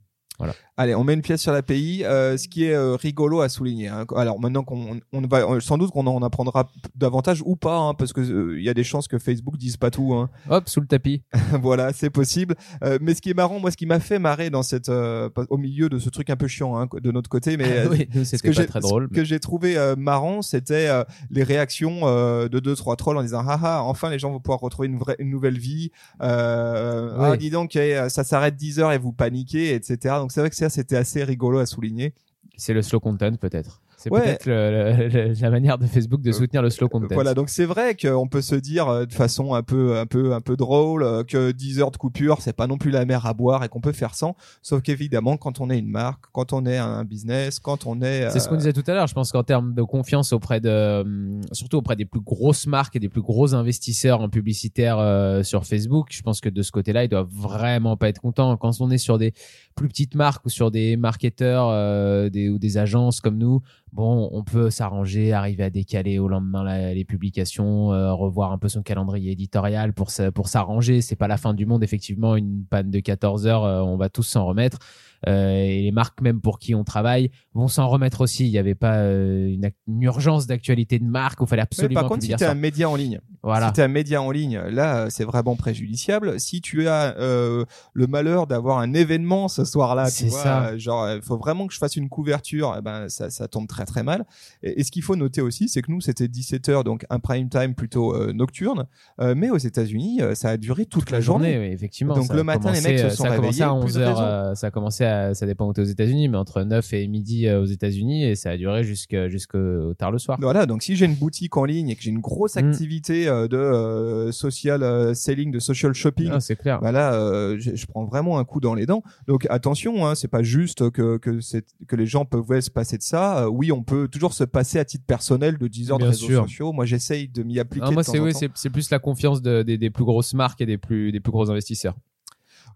Allez, 0.78 0.96
on 0.96 1.04
met 1.04 1.14
une 1.14 1.22
pièce 1.22 1.42
sur 1.42 1.52
l'API. 1.52 2.04
Euh, 2.06 2.38
ce 2.38 2.48
qui 2.48 2.64
est 2.66 2.74
euh, 2.74 2.96
rigolo 2.96 3.42
à 3.42 3.50
souligner. 3.50 3.88
hein. 3.90 4.06
Alors 4.16 4.40
maintenant 4.40 4.64
qu'on 4.64 5.00
on 5.12 5.22
va 5.22 5.40
euh, 5.40 5.60
sans 5.60 5.78
doute 5.78 5.92
qu'on 5.92 6.08
en 6.08 6.22
apprendra 6.24 6.70
davantage 6.96 7.42
ou 7.46 7.56
pas, 7.58 7.78
hein, 7.78 7.94
parce 7.94 8.14
que 8.14 8.22
euh, 8.22 8.58
il 8.58 8.64
y 8.64 8.70
a 8.70 8.74
des 8.74 8.84
chances 8.86 9.08
que 9.10 9.20
Facebook 9.20 9.58
dise 9.58 9.76
pas 9.78 9.92
tout. 9.92 10.14
Hein. 10.14 10.30
Hop, 10.50 10.70
sous 10.70 10.80
le 10.80 10.88
tapis. 10.88 11.22
voilà, 11.62 11.92
c'est 11.94 12.10
possible. 12.10 12.56
Euh, 12.84 12.98
mais 13.02 13.14
ce 13.14 13.22
qui 13.22 13.30
est 13.30 13.34
marrant, 13.34 13.60
moi, 13.60 13.72
ce 13.72 13.78
qui 13.78 13.86
m'a 13.86 14.00
fait 14.00 14.20
marrer 14.20 14.50
dans 14.50 14.64
cette 14.64 14.90
euh, 14.90 15.30
au 15.50 15.58
milieu 15.58 15.90
de 15.90 16.00
ce 16.00 16.10
truc 16.10 16.30
un 16.30 16.38
peu 16.38 16.48
chiant 16.48 16.78
hein, 16.80 16.88
de 16.94 17.12
notre 17.12 17.30
côté, 17.30 17.58
mais 17.58 17.66
euh, 17.80 17.90
oui, 17.90 18.08
ce 18.14 18.24
c'était 18.24 18.50
que 18.50 18.56
pas 18.56 18.62
j'ai 18.62 18.68
très 18.68 18.80
drôle. 18.80 19.08
ce 19.12 19.16
que 19.16 19.24
j'ai 19.26 19.40
trouvé 19.40 19.78
euh, 19.78 19.96
marrant, 19.98 20.42
c'était 20.42 20.88
euh, 20.88 21.04
les 21.30 21.44
réactions 21.44 22.02
euh, 22.04 22.48
de 22.48 22.60
deux 22.60 22.76
trois 22.76 22.96
trolls 22.96 23.18
en 23.18 23.22
disant 23.24 23.46
haha, 23.46 23.82
enfin 23.84 24.10
les 24.10 24.18
gens 24.20 24.32
vont 24.32 24.40
pouvoir 24.40 24.60
retrouver 24.62 24.88
une 24.88 24.98
vraie 24.98 25.16
une 25.20 25.30
nouvelle 25.30 25.58
vie. 25.60 25.92
Euh, 26.22 27.10
Oui. 27.18 27.28
ah, 27.34 27.38
dis 27.38 27.50
donc, 27.50 27.76
eh, 27.76 28.06
ça 28.10 28.24
s'arrête 28.24 28.56
10 28.56 28.80
heures 28.80 28.92
et 28.92 28.98
vous 28.98 29.12
paniquez, 29.12 29.74
etc. 29.74 30.16
Donc 30.18 30.29
c'est 30.32 30.40
vrai 30.40 30.50
que 30.50 30.56
ça 30.56 30.70
c'était 30.70 30.98
assez 30.98 31.24
rigolo 31.24 31.60
à 31.60 31.66
souligner. 31.66 32.14
C'est 32.58 32.74
le 32.74 32.82
slow 32.82 33.00
content 33.00 33.36
peut-être. 33.36 33.82
C'est 34.00 34.12
Ouais. 34.14 34.38
peut-être 34.38 35.42
la 35.42 35.50
manière 35.50 35.78
de 35.78 35.86
Facebook 35.86 36.22
de 36.22 36.30
Euh, 36.30 36.34
soutenir 36.34 36.62
le 36.62 36.70
slow 36.70 36.88
content. 36.88 37.08
Voilà, 37.12 37.34
donc 37.34 37.50
c'est 37.50 37.66
vrai 37.66 37.96
qu'on 37.96 38.28
peut 38.30 38.42
se 38.42 38.56
dire 38.56 38.88
euh, 38.88 39.06
de 39.06 39.12
façon 39.14 39.54
un 39.54 39.62
peu, 39.62 39.98
un 39.98 40.06
peu, 40.06 40.34
un 40.34 40.40
peu 40.40 40.56
drôle 40.56 41.04
euh, 41.04 41.24
que 41.26 41.52
10 41.52 41.82
heures 41.82 41.92
de 41.92 41.98
coupure, 41.98 42.38
c'est 42.42 42.54
pas 42.56 42.66
non 42.66 42.78
plus 42.78 42.92
la 42.92 43.04
mer 43.04 43.26
à 43.26 43.34
boire 43.34 43.64
et 43.66 43.68
qu'on 43.68 43.82
peut 43.82 43.92
faire 43.92 44.16
sans. 44.16 44.36
Sauf 44.62 44.82
qu'évidemment, 44.82 45.36
quand 45.36 45.60
on 45.60 45.70
est 45.70 45.78
une 45.78 45.90
marque, 45.90 46.24
quand 46.32 46.54
on 46.54 46.66
est 46.66 46.78
un 46.78 47.04
business, 47.04 47.60
quand 47.60 47.86
on 47.86 48.02
est, 48.02 48.30
C'est 48.30 48.40
ce 48.40 48.48
qu'on 48.48 48.56
disait 48.56 48.72
tout 48.74 48.84
à 48.88 48.94
l'heure. 48.94 49.08
Je 49.08 49.14
pense 49.14 49.32
qu'en 49.34 49.44
termes 49.44 49.74
de 49.74 49.84
confiance 49.84 50.32
auprès 50.32 50.62
de, 50.62 51.04
surtout 51.52 51.78
auprès 51.78 51.98
des 51.98 52.06
plus 52.06 52.22
grosses 52.22 52.68
marques 52.68 52.96
et 52.96 53.00
des 53.00 53.10
plus 53.10 53.22
gros 53.22 53.54
investisseurs 53.54 54.22
en 54.22 54.30
publicitaire 54.30 55.44
sur 55.44 55.66
Facebook, 55.66 56.08
je 56.12 56.22
pense 56.22 56.40
que 56.40 56.50
de 56.50 56.62
ce 56.62 56.72
côté-là, 56.72 57.04
ils 57.04 57.10
doivent 57.10 57.28
vraiment 57.30 57.98
pas 57.98 58.08
être 58.08 58.22
contents. 58.22 58.56
Quand 58.58 58.72
on 58.80 58.90
est 58.92 58.98
sur 58.98 59.18
des 59.18 59.34
plus 59.76 59.88
petites 59.90 60.16
marques 60.16 60.46
ou 60.46 60.50
sur 60.50 60.72
des 60.72 60.96
marketeurs 60.98 61.68
euh, 61.70 62.30
des, 62.30 62.50
ou 62.50 62.58
des 62.60 62.78
agences 62.78 63.22
comme 63.22 63.38
nous, 63.38 63.62
bon, 63.94 64.30
on 64.32 64.44
peut 64.44 64.70
s'arranger, 64.70 65.34
arriver 65.34 65.64
à 65.64 65.70
décaler 65.70 66.20
au 66.20 66.28
lendemain 66.28 66.94
les 66.94 67.06
publications, 67.06 67.94
euh, 67.94 68.14
revoir 68.14 68.52
un 68.52 68.58
peu 68.58 68.70
son 68.70 68.84
calendrier 68.84 69.32
éditorial 69.32 69.94
pour 69.94 70.10
pour 70.34 70.48
s'arranger. 70.48 71.02
C'est 71.02 71.16
pas 71.16 71.28
la 71.28 71.38
fin 71.38 71.54
du 71.54 71.66
monde, 71.66 71.84
effectivement. 71.84 72.36
Une 72.36 72.66
panne 72.66 72.92
de 72.92 73.00
14 73.00 73.48
heures, 73.48 73.64
euh, 73.64 73.82
on 73.82 73.98
va 73.98 74.10
tous 74.10 74.24
s'en 74.24 74.46
remettre. 74.46 74.80
Euh, 75.28 75.52
et 75.52 75.82
les 75.82 75.92
marques 75.92 76.22
même 76.22 76.40
pour 76.42 76.60
qui 76.60 76.74
on 76.76 76.84
travaille 76.84 77.32
vont 77.54 77.68
s'en 77.68 77.88
remettre 77.88 78.22
aussi. 78.22 78.46
Il 78.48 78.52
n'y 78.52 78.58
avait 78.58 78.76
pas 78.76 78.98
euh, 79.00 79.48
une, 79.48 79.70
une 79.88 80.02
urgence 80.04 80.48
d'actualité 80.48 80.98
de 81.00 81.06
marque 81.06 81.42
où 81.42 81.46
il 81.46 81.48
fallait 81.48 81.60
mais 81.60 81.64
absolument 81.64 82.00
par 82.02 82.10
contre, 82.10 82.24
si 82.24 82.34
tu 82.36 82.44
un 82.46 82.54
média 82.54 82.90
en 82.90 82.96
ligne, 82.96 83.20
Voilà. 83.44 83.68
si 83.68 83.74
tu 83.74 83.82
un 83.82 83.88
média 83.90 84.22
en 84.22 84.32
ligne, 84.32 84.60
là, 84.60 84.98
euh, 85.06 85.08
c'est 85.10 85.26
vraiment 85.26 85.56
préjudiciable. 85.56 86.40
Si 86.40 86.62
tu 86.62 86.88
as 86.88 87.16
euh, 87.20 87.66
le 87.94 88.08
malheur 88.08 88.48
d'avoir 88.48 88.80
un 88.80 88.94
événement 88.94 89.48
ce 89.50 89.66
soir-là, 89.66 90.06
tu 90.06 90.12
C'est 90.12 90.26
vois, 90.28 90.44
ça. 90.44 90.78
genre, 90.78 91.10
il 91.12 91.22
faut 91.22 91.38
vraiment 91.38 91.68
que 91.68 91.74
je 91.74 91.80
fasse 91.80 91.96
une 91.96 92.08
couverture, 92.10 92.76
eh 92.78 92.82
ben, 92.82 93.10
ça, 93.10 93.30
ça 93.30 93.48
tombe 93.48 93.68
très 93.68 93.86
très 93.86 94.04
mal. 94.04 94.26
Et, 94.64 94.80
et 94.80 94.84
ce 94.84 94.92
qu'il 94.92 95.04
faut 95.04 95.16
noter 95.16 95.42
aussi, 95.42 95.68
c'est 95.70 95.82
que 95.82 95.92
nous, 95.92 96.02
c'était 96.02 96.28
17 96.28 96.70
heures, 96.70 96.84
donc 96.84 97.06
un 97.10 97.20
prime 97.20 97.50
time 97.50 97.76
plutôt 97.76 98.16
euh, 98.16 98.32
nocturne, 98.34 98.86
Euh, 99.20 99.34
mais 99.36 99.50
aux 99.50 99.58
États-Unis, 99.58 100.22
euh, 100.22 100.36
ça 100.36 100.50
a 100.52 100.58
duré 100.58 100.86
toute, 100.86 101.12
la 101.12 101.20
journée. 101.20 101.58
oui, 101.60 101.66
effectivement. 101.74 102.14
Donc 102.16 102.34
le 102.34 102.44
matin, 102.44 102.72
les 102.72 102.82
mecs 102.82 103.00
se 103.00 103.10
sont 103.10 103.24
ça 103.24 103.30
a 103.30 103.32
réveillés, 103.34 103.64
à 103.64 103.70
plus 103.70 103.86
11 103.86 103.94
de 103.96 104.02
heures. 104.02 104.58
ça 104.58 104.68
a 104.68 104.72
commencé 104.72 105.04
à, 105.04 105.09
ça 105.34 105.46
dépend 105.46 105.68
où 105.68 105.74
t'es 105.74 105.82
aux 105.82 105.86
États-Unis, 105.86 106.28
mais 106.30 106.38
entre 106.38 106.64
9 106.64 106.94
et 106.94 107.08
midi 107.08 107.48
euh, 107.48 107.62
aux 107.62 107.66
États-Unis 107.66 108.24
et 108.26 108.36
ça 108.36 108.52
a 108.52 108.58
duré 108.58 108.84
jusqu'au 108.84 109.94
tard 109.98 110.12
le 110.12 110.18
soir. 110.20 110.38
Voilà, 110.42 110.66
donc 110.66 110.84
si 110.84 110.96
j'ai 110.96 111.06
une 111.06 111.16
boutique 111.16 111.56
en 111.58 111.66
ligne 111.66 111.90
et 111.90 111.96
que 111.96 112.02
j'ai 112.02 112.10
une 112.12 112.20
grosse 112.20 112.56
Mm. 112.56 112.60
activité 112.70 113.28
euh, 113.28 113.48
de 113.48 113.58
euh, 113.58 114.32
social 114.32 114.84
euh, 114.84 115.14
selling, 115.14 115.52
de 115.52 115.60
social 115.60 115.94
shopping, 115.94 116.30
Ah, 116.34 116.40
c'est 116.40 116.56
clair. 116.56 116.80
bah 116.82 116.92
là, 116.92 117.14
euh, 117.14 117.58
je, 117.60 117.76
je 117.76 117.86
prends 117.86 118.06
vraiment 118.06 118.40
un 118.40 118.44
coup 118.46 118.60
dans 118.60 118.74
les 118.76 118.86
dents. 118.86 119.04
Donc 119.28 119.46
attention, 119.50 120.06
hein, 120.08 120.16
c'est 120.16 120.28
pas 120.28 120.44
juste 120.44 120.90
que 120.92 121.18
que, 121.18 121.40
c'est- 121.42 121.66
que 121.88 121.96
les 121.96 122.06
gens 122.06 122.26
peuvent 122.26 122.60
se 122.62 122.70
passer 122.72 122.98
de 122.98 123.04
ça. 123.04 123.44
Euh, 123.46 123.50
oui, 123.50 123.72
on 123.72 123.84
peut 123.84 124.08
toujours 124.08 124.34
se 124.34 124.44
passer 124.44 124.80
à 124.80 124.86
titre 124.86 125.06
personnel 125.06 125.58
de 125.58 125.68
10 125.68 125.92
heures 125.92 126.00
de 126.00 126.06
réseaux 126.06 126.26
sûr. 126.28 126.42
sociaux. 126.44 126.72
Moi, 126.74 126.86
j'essaye 126.86 127.28
de 127.28 127.44
m'y 127.44 127.60
appliquer. 127.60 127.86
Ah, 127.90 127.92
moi, 127.92 128.04
c'est 128.04 128.20
oui, 128.20 128.32
plus 128.72 128.90
la 128.92 129.00
confiance 129.00 129.42
de- 129.42 129.64
des, 129.64 129.78
des 129.78 129.90
plus 129.90 130.04
grosses 130.06 130.34
marques 130.34 130.62
et 130.62 130.66
des 130.66 130.78
plus 130.78 131.12
des 131.12 131.20
plus 131.20 131.32
gros 131.32 131.50
investisseurs. 131.50 131.96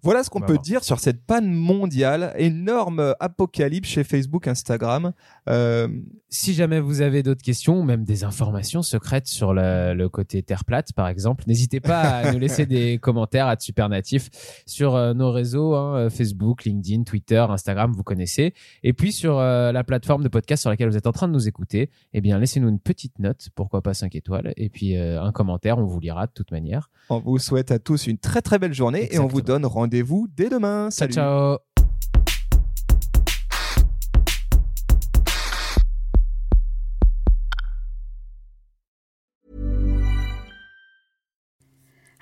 Voilà 0.03 0.23
ce 0.23 0.29
qu'on 0.29 0.39
On 0.39 0.41
va 0.41 0.47
peut 0.47 0.57
dire 0.57 0.83
sur 0.83 0.99
cette 0.99 1.25
panne 1.25 1.51
mondiale, 1.53 2.33
énorme 2.37 2.99
euh, 2.99 3.13
apocalypse 3.21 3.87
chez 3.87 4.03
Facebook, 4.03 4.47
Instagram. 4.47 5.13
Euh, 5.49 5.87
Si 6.29 6.53
jamais 6.53 6.79
vous 6.79 7.01
avez 7.01 7.23
d'autres 7.23 7.41
questions 7.43 7.79
ou 7.79 7.83
même 7.83 8.03
des 8.03 8.23
informations 8.23 8.81
secrètes 8.81 9.27
sur 9.27 9.53
le, 9.53 9.93
le 9.93 10.09
côté 10.09 10.41
Terre 10.43 10.65
plate, 10.65 10.91
par 10.91 11.07
exemple, 11.07 11.43
n'hésitez 11.47 11.79
pas 11.79 12.01
à 12.01 12.31
nous 12.33 12.39
laisser 12.39 12.65
des 12.65 12.97
commentaires 13.01 13.47
à 13.47 13.55
Supernatif 13.57 14.29
sur 14.65 14.95
euh, 14.95 15.13
nos 15.13 15.31
réseaux 15.31 15.75
hein, 15.75 16.09
Facebook, 16.09 16.65
LinkedIn, 16.65 17.03
Twitter, 17.03 17.45
Instagram, 17.49 17.93
vous 17.95 18.03
connaissez. 18.03 18.53
Et 18.83 18.91
puis 18.91 19.13
sur 19.13 19.37
euh, 19.39 19.71
la 19.71 19.83
plateforme 19.85 20.23
de 20.23 20.27
podcast 20.27 20.61
sur 20.61 20.69
laquelle 20.69 20.89
vous 20.89 20.97
êtes 20.97 21.07
en 21.07 21.11
train 21.13 21.29
de 21.29 21.33
nous 21.33 21.47
écouter, 21.47 21.89
eh 22.13 22.19
bien 22.19 22.39
laissez-nous 22.39 22.67
une 22.67 22.79
petite 22.79 23.19
note, 23.19 23.47
pourquoi 23.55 23.81
pas 23.81 23.93
5 23.93 24.13
étoiles, 24.15 24.53
et 24.57 24.67
puis 24.69 24.97
un 24.97 25.31
commentaire, 25.31 25.77
on 25.77 25.85
vous 25.85 25.99
lira 26.01 26.25
de 26.27 26.31
toute 26.33 26.51
manière. 26.51 26.89
on 27.09 27.19
vous 27.19 27.37
souhaite 27.37 27.71
à 27.71 27.79
tous 27.79 28.07
une 28.07 28.17
très 28.17 28.41
très 28.41 28.59
belle 28.59 28.73
journée 28.73 29.07
et 29.13 29.19
on 29.19 29.27
vous 29.27 29.41
donne 29.41 29.65
rendez-vous 29.65 29.92
dès 30.01 30.49
demain. 30.49 30.89
Ciao, 30.89 31.07
Salut. 31.07 31.13
ciao 31.13 31.59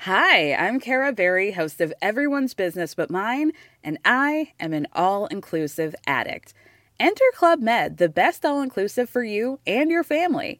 Hi, 0.05 0.53
I'm 0.53 0.79
Kara 0.79 1.13
Berry, 1.13 1.51
host 1.51 1.79
of 1.79 1.93
Everyone's 2.01 2.55
Business 2.55 2.95
But 2.95 3.11
Mine, 3.11 3.51
and 3.83 3.99
I 4.03 4.51
am 4.59 4.73
an 4.73 4.87
all 4.93 5.27
inclusive 5.27 5.93
addict. 6.07 6.55
Enter 6.99 7.23
Club 7.35 7.59
Med, 7.59 7.97
the 7.97 8.09
best 8.09 8.43
all 8.43 8.63
inclusive 8.63 9.11
for 9.11 9.23
you 9.23 9.59
and 9.67 9.91
your 9.91 10.03
family. 10.03 10.59